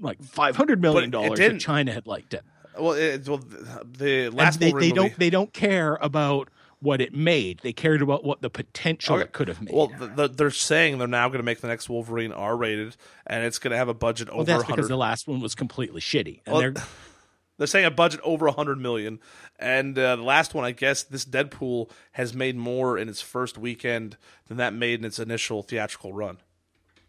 [0.02, 2.44] like five hundred million dollars, if China had liked it.
[2.78, 7.14] well, it, well, the- And last they, they don't they don't care about what it
[7.14, 7.60] made.
[7.62, 9.26] They cared about what the potential Okay.
[9.26, 9.72] it could have made.
[9.74, 12.98] Well, the, the, they're saying they're now going to make the next Wolverine R rated,
[13.28, 14.76] and it's going to have a budget Well, over that's 100.
[14.76, 16.42] because the last one was completely shitty.
[16.46, 16.74] And Well, they're
[17.60, 19.20] They're saying a budget over a 100 million.
[19.60, 23.56] And uh, the last one, I guess, this Deadpool has made more in its first
[23.60, 26.38] weekend than that made in its initial theatrical run.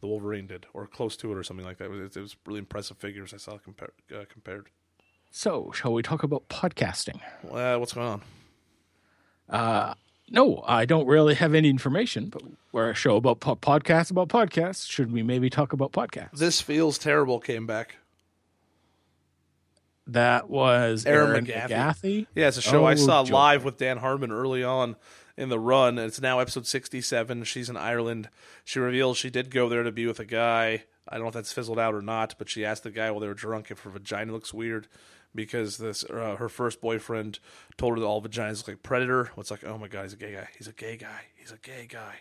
[0.03, 1.85] The Wolverine did, or close to it, or something like that.
[1.85, 4.69] It was, it was really impressive figures I saw compar- uh, compared.
[5.31, 5.71] so.
[5.75, 7.21] Shall we talk about podcasting?
[7.51, 8.21] Uh, what's going
[9.51, 9.95] on?
[10.29, 14.29] No, I don't really have any information, but we're a show about po- podcasts about
[14.29, 14.91] podcasts.
[14.91, 16.33] Should we maybe talk about podcasts?
[16.39, 17.97] This Feels Terrible came back.
[20.07, 21.69] That was Erin Erin, McGathy.
[21.69, 22.27] McGathy.
[22.35, 23.35] Yeah, it's a show I Oh, saw joy.
[23.35, 24.97] live with Dan Harmon early on
[25.37, 27.45] in the run, it's now episode 67.
[27.45, 28.29] She's in Ireland.
[28.65, 30.85] She reveals she did go there to be with a guy.
[31.09, 33.21] I don't know if that's fizzled out or not, but she asked the guy while
[33.21, 34.89] they were drunk if her vagina looks weird
[35.35, 37.39] because this uh, her first boyfriend
[37.77, 39.31] told her that all vaginas look like Predator.
[39.37, 40.49] It's like, oh my god, he's a gay guy.
[40.57, 41.23] He's a gay guy.
[41.35, 42.17] He's a gay guy.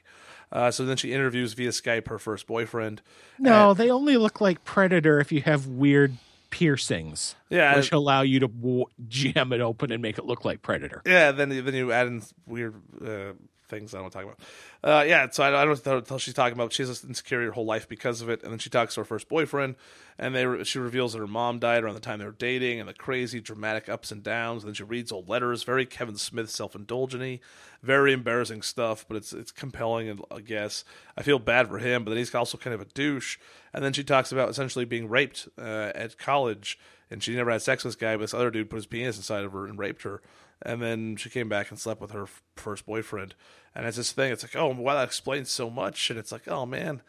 [0.52, 3.02] Uh, so then she interviews via Skype her first boyfriend.
[3.40, 6.18] No, they only look like Predator if you have weird
[6.52, 10.62] piercings, Yeah, which allow you to w- jam it open and make it look like
[10.62, 11.02] Predator.
[11.06, 13.34] Yeah, then then you add in weird uh,
[13.72, 14.40] things I don't talk about.
[14.84, 16.74] Uh, yeah, so I, I don't know what she's talking about.
[16.74, 19.28] She's insecure her whole life because of it, and then she talks to her first
[19.28, 19.76] boyfriend,
[20.20, 22.80] and they re- she reveals that her mom died around the time they were dating,
[22.80, 24.64] and the crazy dramatic ups and downs.
[24.64, 27.42] And then she reads old letters, very Kevin Smith self indulgent
[27.82, 30.10] very embarrassing stuff, but it's it's compelling.
[30.10, 30.84] And I guess
[31.18, 33.38] I feel bad for him, but then he's also kind of a douche.
[33.74, 36.78] And then she talks about essentially being raped uh, at college,
[37.10, 39.18] and she never had sex with this guy, but this other dude put his penis
[39.18, 40.22] inside of her and raped her.
[40.64, 43.36] And then she came back and slept with her f- first boyfriend.
[43.74, 44.32] And it's this thing.
[44.32, 46.10] It's like, oh, wow, that explains so much.
[46.10, 47.02] And it's like, oh man,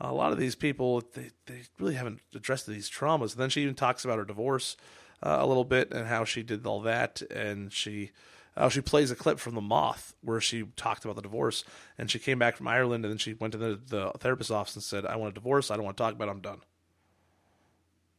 [0.00, 3.32] a lot of these people they they really haven't addressed these traumas.
[3.32, 4.76] And then she even talks about her divorce
[5.22, 7.22] uh, a little bit and how she did all that.
[7.30, 8.10] And she
[8.56, 11.64] uh, she plays a clip from The Moth where she talked about the divorce.
[11.96, 14.74] And she came back from Ireland and then she went to the, the therapist's office
[14.74, 15.70] and said, I want a divorce.
[15.70, 16.32] I don't want to talk about it.
[16.32, 16.60] I'm done.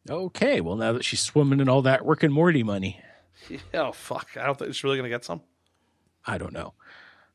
[0.10, 3.02] Okay, well now that she's swimming in all that Rick and Morty money,
[3.74, 4.30] Oh fuck!
[4.38, 5.42] I don't think it's really gonna get some.
[6.26, 6.74] I don't know.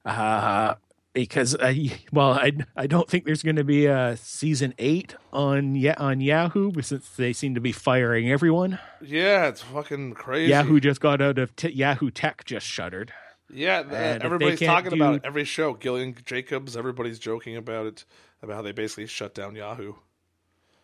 [0.05, 0.75] Uh,
[1.15, 5.75] because I well, I I don't think there's going to be a season eight on
[5.77, 8.79] yeah on Yahoo, since they seem to be firing everyone.
[9.01, 10.51] Yeah, it's fucking crazy.
[10.51, 13.13] Yahoo just got out of t- Yahoo Tech just shuttered.
[13.53, 15.75] Yeah, th- And if they everybody's talking about do- it every show.
[15.75, 18.05] Gillian Jacobs, everybody's joking about it,
[18.43, 19.95] about how they basically shut down Yahoo.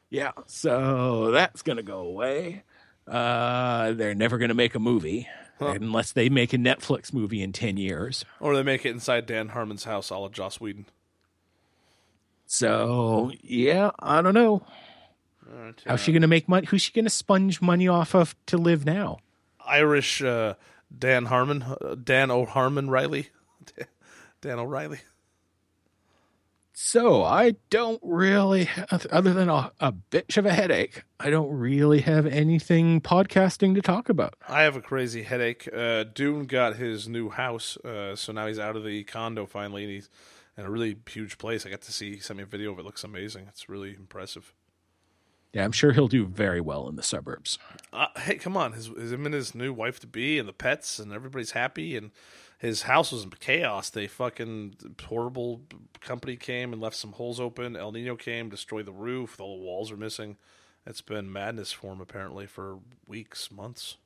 [0.09, 2.63] Yeah, so that's going to go away.
[3.11, 7.53] Uh, they're never going to make a movie unless they make a Netflix movie in
[7.53, 8.25] ten years.
[8.39, 10.87] Or they make it inside Dan Harmon's house, a la Joss Whedon.
[12.47, 14.63] So yeah, I don't know.
[15.87, 16.67] How's she going to make money?
[16.67, 19.19] Who's she going to sponge money off of to live now?
[19.67, 20.55] Irish uh,
[20.97, 23.29] Dan Harmon, uh, Dan O'Harmon Riley,
[24.41, 25.01] Dan O'Reilly.
[26.73, 28.69] So I don't really,
[29.11, 33.83] other than a, a bitch of a headache, I don't really have anything podcasting to
[33.83, 34.35] talk about.
[34.49, 35.69] I have a crazy headache.
[35.73, 39.85] Uh, Dune got his new house, uh, so now he's out of the condo finally,
[39.85, 40.09] and he's
[40.57, 41.67] in a really huge place.
[41.67, 42.15] I got to see.
[42.15, 42.85] He sent me a video of it.
[42.85, 43.47] Looks amazing.
[43.49, 44.55] It's really impressive.
[45.53, 47.59] Yeah, I'm sure he'll do very well in the suburbs.
[47.93, 48.73] Uh, hey, come on!
[48.73, 51.97] His, his him and his new wife to be, and the pets, and everybody's happy,
[51.97, 52.13] and
[52.61, 53.89] his house was in chaos.
[53.89, 55.63] They fucking horrible
[56.03, 57.75] company came and left some holes open.
[57.75, 59.39] El Nino came, destroyed the roof.
[59.39, 60.37] The walls are missing.
[60.85, 63.97] It's been madness for him apparently for weeks, months.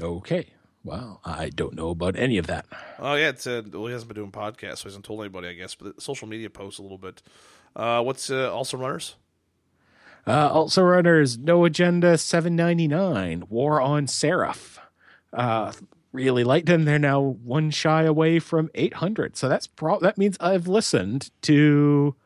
[0.00, 0.48] Okay.
[0.82, 2.66] Well, I don't know about any of that.
[2.98, 5.46] Oh yeah, it's uh, well, he hasn't been doing podcasts, so he hasn't told anybody,
[5.46, 5.76] I guess.
[5.76, 7.22] But social media posts a little bit.
[7.76, 9.14] Uh, what's uh, also runners?
[10.26, 14.80] Uh, also runners, No Agenda 799, War on Seraph.
[15.32, 15.72] Uh,
[16.16, 16.84] really liked them.
[16.86, 19.36] They're now one shy away from 800.
[19.36, 22.16] So that's pro- that means I've listened to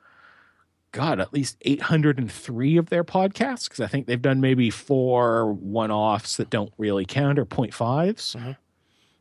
[0.92, 5.90] God, at least 803 of their podcasts because I think they've done maybe four one
[5.90, 8.36] offs that don't really count or 0.5s.
[8.36, 8.56] Mhm.
[8.56, 8.56] So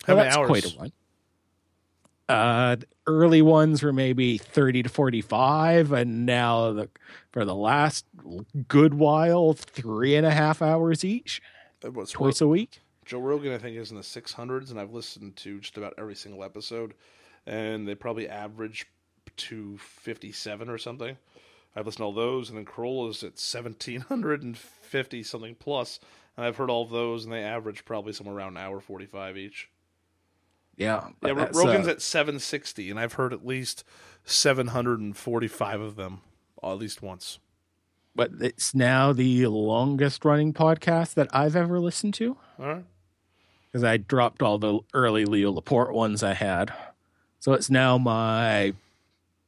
[0.08, 0.48] How many that's hours?
[0.48, 0.92] quite a one.
[2.30, 2.76] Uh,
[3.08, 6.90] early ones were maybe 30 to 45, and now the,
[7.32, 8.06] for the last
[8.68, 11.42] good while, three and a half hours each,
[12.12, 12.82] twice a week.
[13.10, 16.14] Joe Rogan, I think, is in the 600s, and I've listened to just about every
[16.14, 16.94] single episode,
[17.48, 18.86] and they probably average
[19.36, 21.18] to 57 or something.
[21.76, 26.00] I've listened to all those, and then Carolla's at 1750 something plus,
[26.38, 29.38] and I've heard all of those, and they average probably somewhere around an hour 45
[29.38, 29.70] each.
[30.78, 31.08] Yeah.
[31.26, 33.84] Yeah, but Rogan's uh, at 760, and I've heard at least
[34.26, 36.22] 745 of them,
[36.64, 37.40] at least once.
[38.16, 42.86] but it's now the longest running podcast that I've ever listened to All right.
[43.72, 46.74] Because I dropped all the early Leo Laporte ones I had.
[47.40, 48.74] So it's now my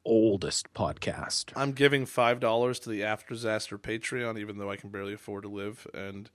[0.06, 1.52] oldest podcast.
[1.56, 5.44] I'm giving five dollars to the After Disaster Patreon, even though I can barely afford
[5.44, 6.30] to live and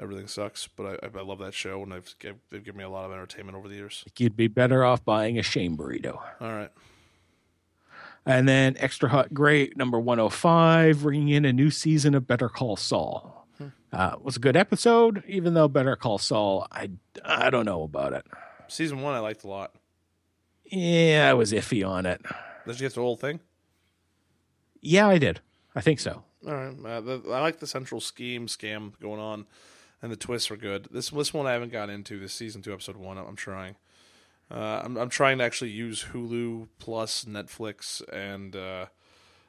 [0.00, 0.66] everything sucks.
[0.68, 2.14] But I, I love that show, and I've,
[2.50, 4.04] they've given me a lot of entertainment over the years.
[4.18, 6.20] You'd be better off buying a shame burrito.
[6.40, 6.70] All right,
[8.26, 12.76] And then Extra Hot Great, number 105, bringing in a new season of Better Call
[12.76, 13.46] Saul.
[13.92, 16.90] Uh, it was a good episode, even though Better Call Saul, I,
[17.24, 18.26] I don't know about it.
[18.68, 19.74] season one I liked a lot.
[20.64, 22.20] Yeah, I was iffy on it.
[22.66, 23.40] Did you get the whole thing?
[24.80, 25.40] Yeah, I did.
[25.74, 26.22] I think so.
[26.46, 29.46] All right, uh, the, I like the central scheme scam going on,
[30.02, 30.88] and the twists are good.
[30.90, 32.20] This this one I haven't got into.
[32.20, 33.18] This season two, episode one.
[33.18, 33.76] I'm trying.
[34.50, 38.86] Uh, I'm I'm trying to actually use Hulu plus Netflix and uh,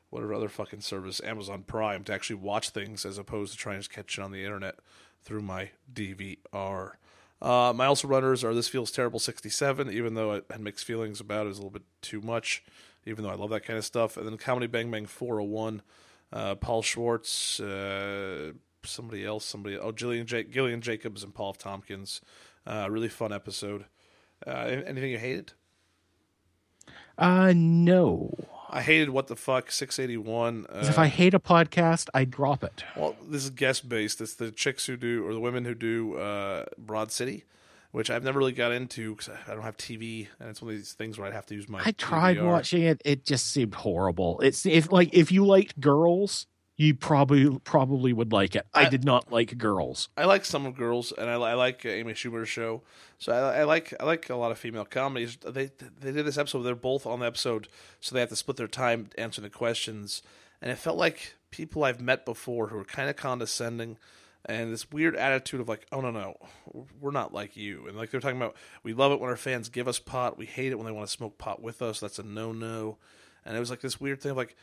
[0.09, 3.89] whatever other fucking service, Amazon Prime, to actually watch things as opposed to trying to
[3.89, 4.75] catch it on the internet
[5.23, 6.93] through my DVR.
[7.41, 11.19] Uh, my also runners are This Feels Terrible 67, even though I had mixed feelings
[11.19, 12.63] about it, it was a little bit too much,
[13.05, 14.17] even though I love that kind of stuff.
[14.17, 15.81] And then Comedy Bang Bang 401,
[16.33, 18.51] uh, Paul Schwartz, uh,
[18.83, 21.53] somebody else, somebody, oh, Gillian, ja- Gillian Jacobs and Paul.
[21.53, 22.21] Tompkins.
[22.67, 23.85] Uh, really fun episode.
[24.45, 24.51] Uh,
[24.85, 25.53] anything you hated?
[27.17, 28.33] Uh, no.
[28.71, 30.67] I hated What the Fuck 681.
[30.69, 32.84] Uh, if I hate a podcast, I drop it.
[32.95, 34.21] Well, this is guest based.
[34.21, 37.45] It's the chicks who do, or the women who do uh, Broad City,
[37.91, 40.77] which I've never really got into because I don't have TV, and it's one of
[40.77, 41.82] these things where I'd have to use my.
[41.84, 42.45] I tried DVR.
[42.45, 43.01] watching it.
[43.03, 44.39] It just seemed horrible.
[44.41, 46.45] It's if like if you liked girls,
[46.79, 48.65] you probably probably would like it.
[48.73, 50.07] I, I- did not like girls.
[50.15, 52.83] I like some of girls, and I, I like uh, Amy Schumer's show.
[53.17, 55.35] So I, I like I like a lot of female comedies.
[55.45, 56.63] They they did this episode.
[56.63, 57.67] They're both on the episode,
[57.99, 60.23] so they have to split their time answering the questions.
[60.61, 63.97] And it felt like people I've met before who are kind of condescending,
[64.45, 66.37] and this weird attitude of like, oh no no,
[67.01, 67.87] we're not like you.
[67.87, 70.37] And like they're talking about, we love it when our fans give us pot.
[70.37, 71.99] We hate it when they want to smoke pot with us.
[71.99, 72.97] That's a no no.
[73.45, 74.55] And it was like this weird thing of like,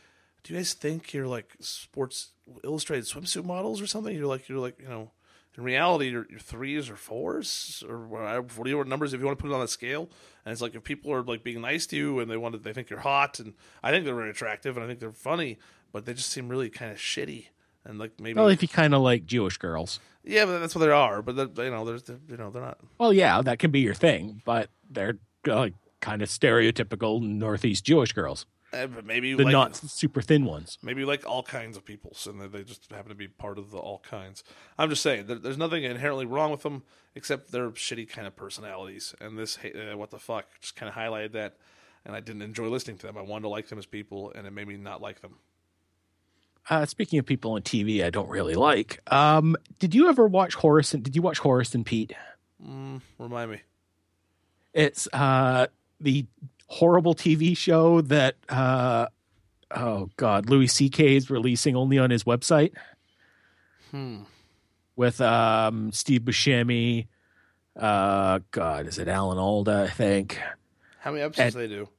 [0.43, 2.29] do you guys think you're like Sports
[2.63, 4.15] Illustrated swimsuit models or something?
[4.15, 5.11] You're like you're like you know,
[5.57, 9.25] in reality you're, you're threes or fours or whatever what are your numbers if you
[9.25, 10.09] want to put it on a scale.
[10.45, 12.59] And it's like if people are like being nice to you and they want to,
[12.59, 15.57] they think you're hot and I think they're very attractive and I think they're funny,
[15.91, 17.47] but they just seem really kind of shitty
[17.83, 20.85] and like maybe Well, if you kind of like Jewish girls, yeah, but that's what
[20.85, 21.21] they are.
[21.21, 22.77] But you know, there's they're, you know they're not.
[22.97, 24.41] well, yeah, that can be your thing.
[24.45, 25.17] But they're
[25.49, 25.69] uh,
[26.01, 30.77] kind of stereotypical Northeast Jewish girls, eh, But maybe the like, not super thin ones.
[30.81, 33.71] Maybe like all kinds of people, and they- they just happen to be part of
[33.71, 34.43] the all kinds.
[34.77, 36.83] I'm just saying, there, there's nothing inherently wrong with them,
[37.15, 39.15] except they're shitty kind of personalities.
[39.21, 41.57] And this, uh, what the fuck, just kind of highlighted that.
[42.05, 43.17] And I didn't enjoy listening to them.
[43.17, 45.35] I wanted to like them as people, and it made me not like them.
[46.69, 48.99] Uh, speaking of people on TV, I don't really like.
[49.11, 50.93] Um, did you ever watch Horace?
[50.93, 52.13] And, did you watch Horace and Pete?
[52.65, 53.61] Mm, remind me.
[54.73, 55.67] It's uh,
[55.99, 56.25] the
[56.67, 59.07] horrible TV show that uh,
[59.71, 61.15] oh god, Louis C.K.
[61.15, 62.73] is releasing only on his website
[63.91, 64.23] Hmm.
[64.95, 67.07] with um, Steve Buscemi.
[67.75, 69.85] Uh, God, is it Alan Alda?
[69.87, 70.39] I think.
[70.99, 71.89] How many episodes And- they do?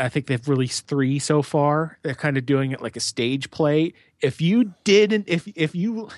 [0.00, 1.98] I think they've released three so far.
[2.02, 3.94] They're kind of doing it like a stage play.
[4.20, 6.08] If you didn't, if if you,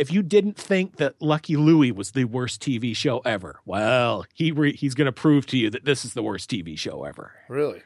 [0.00, 4.50] if you didn't think that Lucky Louie was the worst TV show ever, well, he
[4.50, 7.32] re- he's going to prove to you that this is the worst TV show ever.
[7.48, 7.82] Really?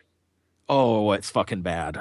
[0.68, 2.00] Oh, it's fucking bad.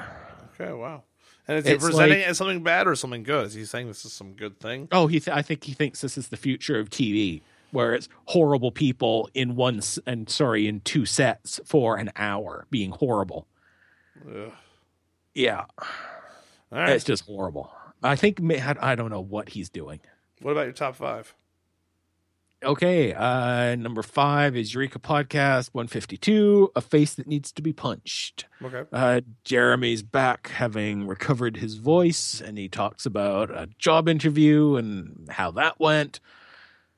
[0.59, 1.03] Okay, wow.
[1.47, 3.47] And is he It's presenting like- it as something bad or something good?
[3.47, 4.87] Is he saying this is some good thing?
[4.91, 8.07] Oh, he th- I think he thinks this is the future of TV, where it's
[8.25, 13.47] horrible people in one s- and sorry in two sets for an hour being horrible.
[14.29, 14.51] Ugh.
[15.33, 15.65] Yeah,
[16.71, 16.89] right.
[16.91, 17.71] it's just horrible.
[18.03, 19.99] I think I don't know what he's doing.
[20.41, 21.33] What about your top five?
[22.63, 28.45] Okay, uh, number five is Eureka Podcast 152, A Face That Needs to Be Punched.
[28.63, 28.83] Okay.
[28.91, 35.27] Uh, Jeremy's back having recovered his voice, and he talks about a job interview and
[35.29, 36.21] how that went.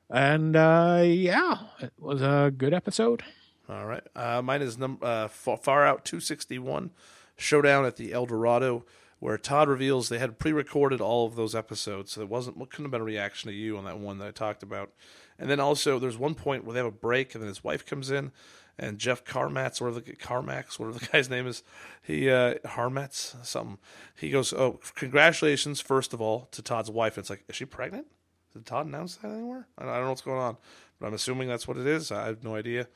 [0.08, 3.24] And uh, yeah, it was a good episode.
[3.68, 4.04] All right.
[4.14, 6.92] Uh, mine is num- uh, Far Out 261,
[7.36, 8.84] Showdown at the El Dorado,
[9.18, 12.12] where Todd reveals they had pre recorded all of those episodes.
[12.12, 14.28] So it wasn't, what couldn't have been a reaction to you on that one that
[14.28, 14.92] I talked about.
[15.38, 17.84] And then also, there's one point where they have a break, and then his wife
[17.84, 18.32] comes in,
[18.78, 21.62] and Jeff Carmatz, whatever the Carmax, whatever the guy's name is,
[22.02, 23.78] he, uh, Harmatz, something.
[24.16, 27.16] He goes, Oh, congratulations, first of all, to Todd's wife.
[27.16, 28.06] And it's like, Is she pregnant?
[28.52, 29.66] Did Todd announce that anywhere?
[29.76, 30.56] I don't, I don't know what's going on,
[30.98, 32.10] but I'm assuming that's what it is.
[32.10, 32.88] I have no idea.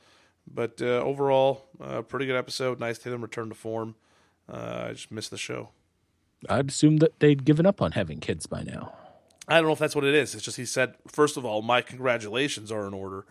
[0.47, 2.79] But uh, overall, uh, pretty good episode.
[2.79, 3.95] Nice to see them return to form.
[4.51, 5.69] Uh, I just missed the show.
[6.49, 8.93] I'd assume that they'd given up on having kids by now.
[9.47, 10.33] I don't know if that's what it is.
[10.35, 13.25] It's just he said, first of all, my congratulations are in order,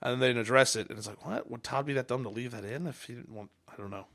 [0.00, 0.88] and then they didn't address it.
[0.88, 1.50] And it's like, what?
[1.50, 3.50] Would Todd be that dumb to leave that in if he didn't want?
[3.68, 4.06] I don't know.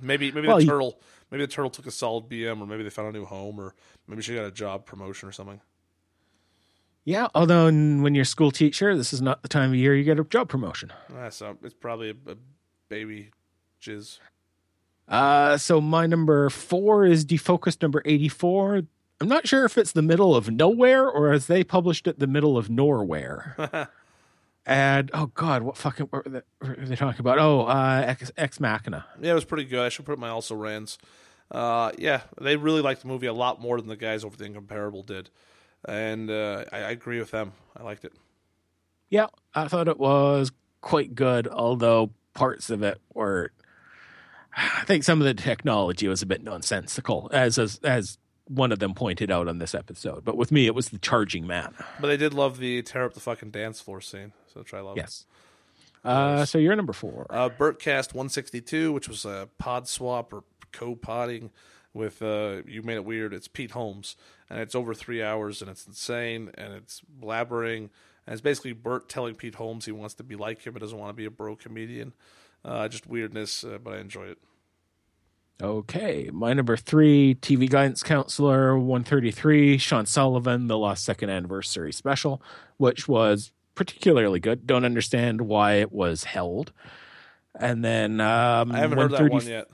[0.00, 0.98] Maybe maybe Well, the he- turtle
[1.30, 3.74] maybe the turtle took a solid BM, or maybe they found a new home, or
[4.06, 5.60] maybe she got a job promotion or something.
[7.04, 10.04] Yeah, although when you're a school teacher, this is not the time of year you
[10.04, 10.92] get a job promotion.
[11.16, 12.36] Ah, so it's probably a, a
[12.88, 13.30] baby
[13.82, 14.18] jizz.
[15.08, 18.82] Uh, so my number four is Defocus number 84.
[19.20, 22.26] I'm not sure if it's the middle of nowhere or as they published it, the
[22.26, 23.88] middle of nowhere.
[24.66, 27.38] and oh god, what fucking what were they, what were they talking about?
[27.38, 29.04] Oh, uh, Ex, Ex Machina.
[29.20, 29.80] Yeah, it was pretty good.
[29.80, 30.98] I should put my also rans.
[31.50, 34.44] Uh, yeah, they really liked the movie a lot more than the guys over the
[34.44, 35.30] Incomparable did,
[35.86, 37.52] and uh, I, I agree with them.
[37.76, 38.14] I liked it.
[39.10, 43.52] Yeah, I thought it was quite good, although parts of it were.
[44.56, 48.78] I think some of the technology was a bit nonsensical, as as, as one of
[48.78, 50.24] them pointed out on this episode.
[50.24, 51.74] But with me, it was the charging man.
[52.00, 54.80] But they did love the tear up the fucking dance floor scene, so which I
[54.80, 54.96] love.
[54.96, 55.26] Yes.
[56.04, 57.26] Uh, so you're number four.
[57.30, 61.50] Uh, Bertcast 162, which was a pod swap or co-podding
[61.94, 63.32] with uh, you made it weird.
[63.32, 64.16] It's Pete Holmes,
[64.50, 67.90] and it's over three hours, and it's insane, and it's blabbering,
[68.26, 70.98] and it's basically Bert telling Pete Holmes he wants to be like him, but doesn't
[70.98, 72.12] want to be a bro comedian.
[72.64, 74.38] Uh, just weirdness, uh, but I enjoy it.
[75.60, 82.42] Okay, my number three, TV guidance counselor 133, Sean Sullivan, the Lost Second Anniversary special,
[82.78, 84.66] which was particularly good.
[84.66, 86.72] Don't understand why it was held.
[87.54, 89.68] And then um, I haven't heard that one yet.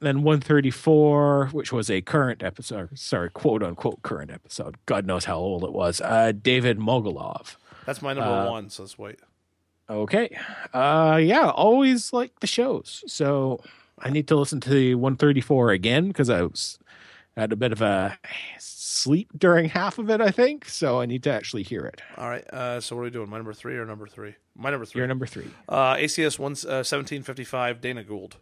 [0.00, 4.76] Then 134, which was a current episode, sorry, quote unquote current episode.
[4.86, 6.00] God knows how old it was.
[6.00, 7.56] Uh, David Mogilov.
[7.86, 8.68] That's my number uh, one.
[8.70, 9.20] So let's wait.
[9.90, 10.36] Okay.
[10.72, 13.04] Uh yeah, always like the shows.
[13.06, 13.60] So
[13.98, 16.78] I need to listen to the 134 again because I was
[17.36, 18.18] had a bit of a
[18.58, 20.66] sleep during half of it, I think.
[20.66, 22.00] So I need to actually hear it.
[22.16, 22.46] All right.
[22.52, 23.28] Uh, so what are we doing?
[23.30, 24.34] My number three or number three?
[24.54, 25.00] My number three.
[25.00, 25.50] You're number three.
[25.68, 27.80] Uh, ACS one uh, seventeen fifty five.
[27.80, 28.36] Dana Gould.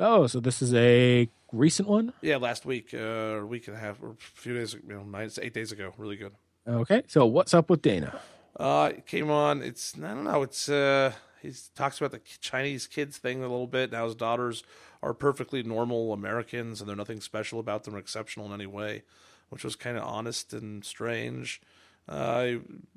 [0.00, 2.12] Oh, so this is a recent one?
[2.20, 5.02] Yeah, last week, uh, or week and a half, or a few days, you know,
[5.02, 5.92] nine, eight days ago.
[5.98, 6.32] Really good.
[6.66, 7.02] Okay.
[7.08, 8.20] So what's up with Dana?
[8.58, 9.62] Uh, it came on.
[9.62, 10.42] It's I don't know.
[10.42, 13.92] It's uh, he talks about the Chinese kids thing a little bit.
[13.92, 14.64] Now his daughters
[15.02, 19.02] are perfectly normal Americans, and they're nothing special about them or exceptional in any way,
[19.48, 21.60] which was kind of honest and strange.
[22.08, 22.54] Uh,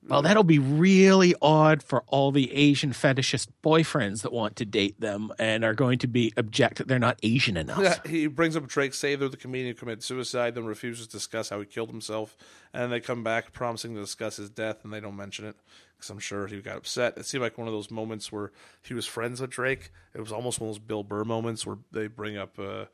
[0.08, 5.00] Well, that'll be really odd for all the Asian fetishist boyfriends that want to date
[5.00, 7.80] them and are going to be object that they're not Asian enough.
[7.80, 11.50] Yeah, he brings up Drake Sather, the comedian who committed suicide, then refuses to discuss
[11.50, 12.36] how he killed himself.
[12.74, 15.56] And they come back promising to discuss his death, and they don't mention it
[15.96, 17.18] because I'm sure he got upset.
[17.18, 19.92] It seemed like one of those moments where he was friends with Drake.
[20.16, 22.86] It was almost one of those Bill Burr moments where they bring up uh,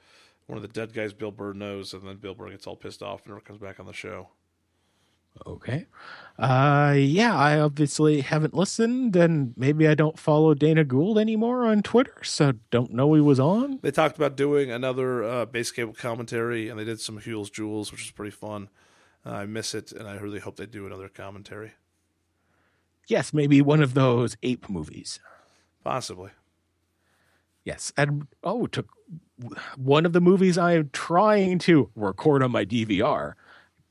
[0.47, 3.01] one of the dead guys Bill Burr knows, and then Bill Burr gets all pissed
[3.01, 4.27] off and never comes back on the show.
[5.45, 5.85] Okay.
[6.39, 11.81] Uh yeah, I obviously haven't listened and maybe I don't follow Dana Gould anymore on
[11.81, 13.79] Twitter, so don't know he was on.
[13.81, 17.91] They talked about doing another uh, base cable commentary, and they did some Hules Jewels,
[17.91, 18.69] which was pretty fun.
[19.25, 21.73] Uh, I miss it, and I really hope they do another commentary.
[23.07, 25.19] Yes, maybe one of those ape movies.
[25.83, 26.31] Possibly.
[27.63, 27.91] Yes.
[27.97, 28.89] And oh, took
[29.75, 33.33] one of the movies I am trying to record on my DVR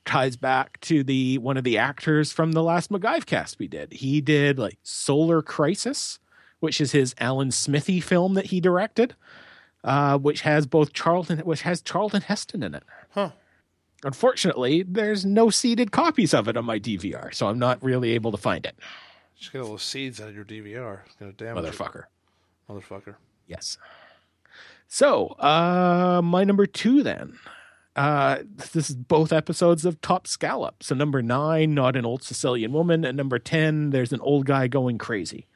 [0.07, 3.93] ties back to the one of the actors from the last MacGyver cast we did.
[3.93, 6.19] He did like Solar Crisis,
[6.61, 9.15] which is his Alan Smithee film that he directed,
[9.85, 12.85] uh, which has both Charlton, which has Charlton Heston in it.
[13.11, 13.33] Huh.
[14.05, 18.31] Unfortunately, there's no seeded copies of it on my DVR, so I'm not really able
[18.31, 18.77] to find it.
[19.39, 21.01] Just get all those seeds out of your DVR.
[21.07, 21.73] It's gonna damage it.
[21.73, 22.05] Motherfucker.
[22.71, 23.17] Motherfucker.
[23.47, 23.79] Yes.
[24.89, 27.39] So, uh, my number two then.
[27.97, 28.43] Uh,
[28.73, 30.83] this is both episodes of Top Scallop.
[30.83, 33.05] So, number nine, Not an Old Sicilian Woman.
[33.05, 35.47] And number 10, There's an Old Guy Going Crazy.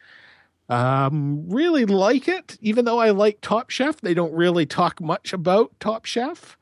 [0.71, 4.01] Um, really like it, even though I like Top Chef.
[4.01, 6.57] They don't really talk much about Top Chef.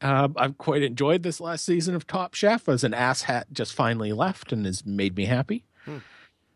[0.00, 4.12] Uh, I've quite enjoyed this last season of Top Chef as an asshat just finally
[4.12, 5.64] left and has made me happy.
[5.86, 5.98] Hmm.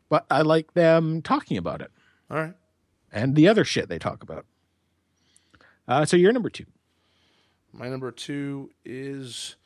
[0.09, 1.91] But I like them talking about it
[2.31, 2.55] All right.
[3.11, 4.45] and the other shit they talk about.
[5.89, 6.67] Uh, so you're number two.
[7.73, 9.57] My number two is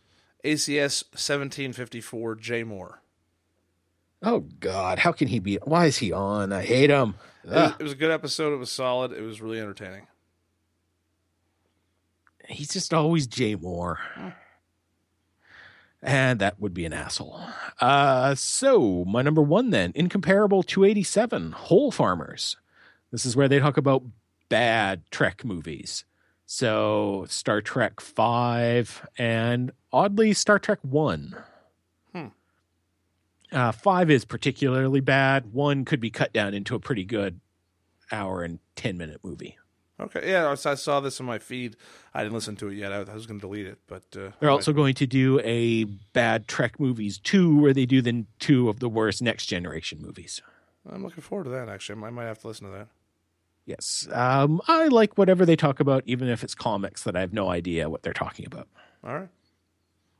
[0.44, 2.98] ACS 1754 Jay Mohr.
[4.22, 5.58] Oh God, how can he be?
[5.64, 6.52] Why is he on?
[6.52, 7.16] I hate him.
[7.44, 8.52] It was, it was a good episode.
[8.52, 9.12] It was solid.
[9.12, 10.06] It was really entertaining.
[12.48, 13.96] He's just always Jay Mohr.
[16.02, 17.40] And that would be an asshole.
[17.80, 22.56] Uh, so my number one then, incomparable 287, Whole Farmers.
[23.10, 24.04] This is where they talk about
[24.48, 26.04] bad Trek movies.
[26.46, 31.36] So Star Trek Five and oddly Star Trek One.
[32.12, 32.26] Hmm.
[33.50, 35.52] Uh, five is particularly bad.
[35.52, 37.40] One could be cut down into a pretty good
[38.12, 39.58] hour and ten minute movie.
[39.98, 40.30] Okay.
[40.30, 41.74] Yeah, I saw this in my feed.
[42.12, 42.92] I didn't listen to it yet.
[42.92, 46.46] I, was going to delete it, but uh, They're also going to do a bad
[46.46, 50.42] Trek movies two, where they do the two of the worst next generation movies.
[50.88, 51.68] I'm looking forward to that.
[51.68, 52.88] Actually, I might have to listen to that.
[53.66, 57.32] Yes, um, I like whatever they talk about, even if it's comics that I have
[57.32, 58.68] no idea what they're talking about.
[59.04, 59.28] All right.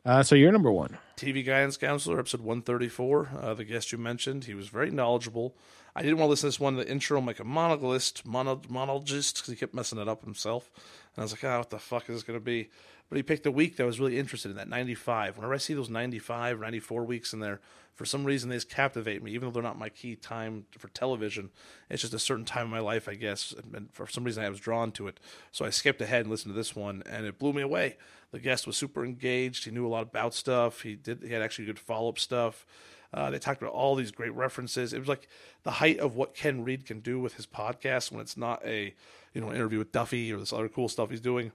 [0.04, 0.98] Uh, so you're number one.
[1.16, 3.28] TV Guidance Counselor, episode 134.
[3.40, 5.56] Uh, the guest you mentioned, he was very knowledgeable.
[5.96, 7.18] I didn't want to listen to this one, the intro.
[7.18, 10.70] I'm like a monologist, mono, monologist, because he kept messing it up himself.
[11.16, 12.68] And I was like, oh, what the fuck is this going to be?
[13.08, 15.36] But he picked a week that I was really interested in, that 95.
[15.36, 17.60] Whenever I see those 95, 94 weeks in there,
[17.94, 20.88] for some reason they just captivate me, even though they're not my key time for
[20.88, 21.50] television.
[21.88, 23.54] It's just a certain time in my life, I guess.
[23.72, 25.20] And for some reason I was drawn to it.
[25.52, 27.96] So I skipped ahead and listened to this one, and it blew me away.
[28.32, 29.64] The guest was super engaged.
[29.64, 30.82] He knew a lot about stuff.
[30.82, 31.22] He did.
[31.22, 32.66] He had actually good follow up stuff.
[33.14, 34.92] Uh, they talked about all these great references.
[34.92, 35.28] It was like
[35.62, 38.94] the height of what Ken Reid can do with his podcast when it's not a
[39.32, 41.52] you know interview with Duffy or this other cool stuff he's doing.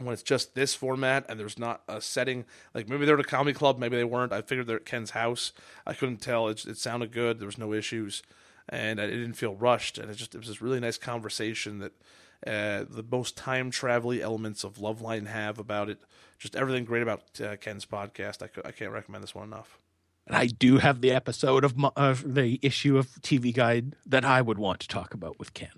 [0.00, 2.44] When it's just this format and there's not a setting,
[2.74, 4.32] like maybe they're at a comedy club, maybe they weren't.
[4.32, 5.52] I figured they're at Ken's house.
[5.86, 6.48] I couldn't tell.
[6.48, 7.38] It, it sounded good.
[7.38, 8.22] There was no issues,
[8.68, 9.98] and it didn't feel rushed.
[9.98, 11.92] And it just it was this really nice conversation that
[12.46, 15.98] uh, the most time travel elements of Loveline have about it.
[16.38, 18.42] Just everything great about uh, Ken's podcast.
[18.42, 19.78] I, I can't recommend this one enough.
[20.26, 24.24] And I do have the episode of, my, of the issue of TV Guide that
[24.24, 25.70] I would want to talk about with Ken.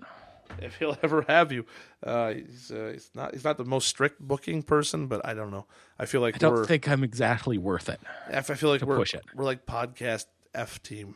[0.61, 1.65] if he'll ever have you.
[2.01, 5.51] Uh, he's uh, he's not he's not the most strict booking person, but I don't
[5.51, 5.65] know.
[5.99, 7.99] I feel like I don't think I'm exactly worth it.
[8.31, 9.23] I feel like we're push it.
[9.35, 11.15] we're like podcast F team.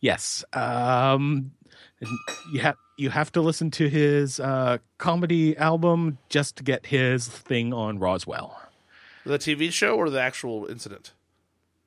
[0.00, 0.44] Yes.
[0.52, 1.52] Um,
[2.52, 7.28] you have you have to listen to his uh, comedy album just to get his
[7.28, 8.60] thing on Roswell,
[9.24, 11.12] The TV show or the actual incident?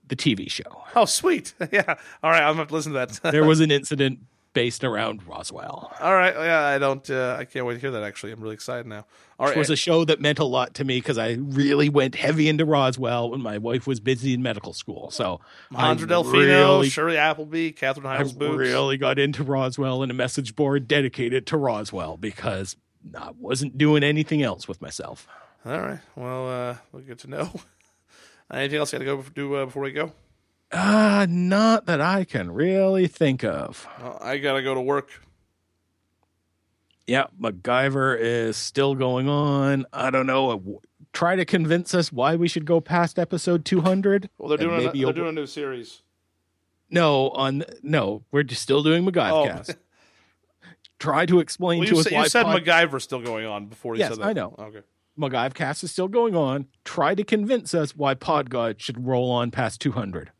[0.05, 0.83] the TV show.
[0.95, 1.53] Oh, sweet.
[1.71, 1.95] yeah.
[2.21, 3.31] All right, I'm gonna have to listen to that.
[3.31, 4.19] There was an incident
[4.53, 5.91] based around Roswell.
[5.99, 6.33] All right.
[6.35, 7.07] Yeah, I don't.
[7.09, 8.03] Uh, I can't wait to hear that.
[8.03, 9.05] Actually, I'm really excited now.
[9.39, 9.57] All It right.
[9.57, 12.65] was a show that meant a lot to me because I really went heavy into
[12.65, 15.09] Roswell when my wife was busy in medical school.
[15.11, 15.41] So
[15.75, 18.57] Andra I Delfino, really, Shiri Appleby, Catherine I Hiles Boots.
[18.57, 22.75] really got into Roswell and a message board dedicated to Roswell because
[23.17, 25.27] I wasn't doing anything else with myself.
[25.65, 25.99] All right.
[26.15, 27.51] Well, uh, well, good to know.
[28.51, 30.11] Anything else you got to go do uh, before we go?
[30.73, 33.87] Uh, not that I can really think of.
[34.01, 35.09] Well, I gotta go to work.
[37.05, 39.85] Yeah, MacGyver is still going on.
[39.93, 40.49] I don't know.
[40.51, 40.57] uh,
[41.11, 44.29] Try to convince us why we should go past episode 200.
[44.37, 46.01] Well, they're doing a, they're over- doing a new series.
[46.89, 49.61] No, on no, we're just still doing Oh,
[50.99, 53.65] Try to explain well, to us said, why you said pod- MacGyver's still going on
[53.67, 54.27] before you Yes, said that.
[54.27, 54.55] I know.
[54.57, 54.81] Okay.
[55.19, 56.67] MacGyvercast is still going on.
[56.85, 60.31] Try to convince us why PodGod should roll on past 200.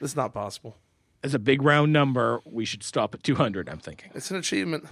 [0.00, 0.76] It's not possible.
[1.22, 3.68] As a big round number, we should stop at 200.
[3.68, 4.10] I'm thinking.
[4.14, 4.84] It's an achievement.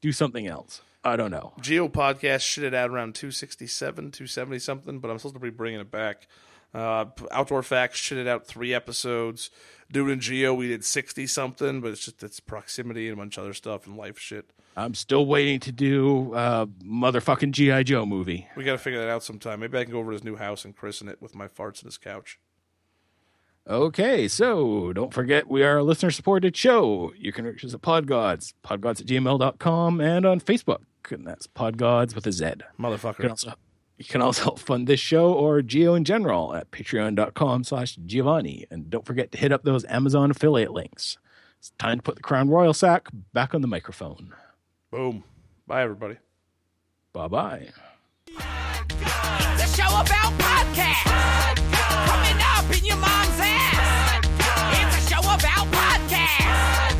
[0.00, 0.82] Do something else.
[1.04, 1.52] I don't know.
[1.60, 5.80] Geo podcast shit it out around 267, 270 something, but I'm supposed to be bringing
[5.80, 6.28] it back.
[6.74, 9.50] Uh, Outdoor Facts shit it out three episodes.
[9.90, 13.36] Dude and Geo, we did 60 something, but it's just it's proximity and a bunch
[13.36, 14.52] of other stuff and life shit.
[14.74, 18.46] I'm still waiting to do uh, motherfucking GI Joe movie.
[18.56, 19.60] We got to figure that out sometime.
[19.60, 21.82] Maybe I can go over to his new house and christen it with my farts
[21.82, 22.38] in his couch.
[23.68, 27.12] Okay, so don't forget we are a listener supported show.
[27.16, 30.80] You can reach us at podgods, podgods at gmail.com, and on Facebook.
[31.10, 32.44] And that's podgods with a Z.
[32.44, 33.30] You can Motherfucker.
[33.30, 33.54] also,
[33.98, 38.66] you can also help fund this show or Geo in general at patreon.com slash Giovanni.
[38.70, 41.18] And don't forget to hit up those Amazon affiliate links.
[41.58, 44.34] It's time to put the Crown Royal sack back on the microphone.
[44.90, 45.22] Boom.
[45.68, 46.16] Bye, everybody.
[47.12, 47.68] Bye bye.
[48.26, 50.32] The show about
[52.80, 54.24] your mom's ass.
[54.78, 56.91] It's a show about podcasts.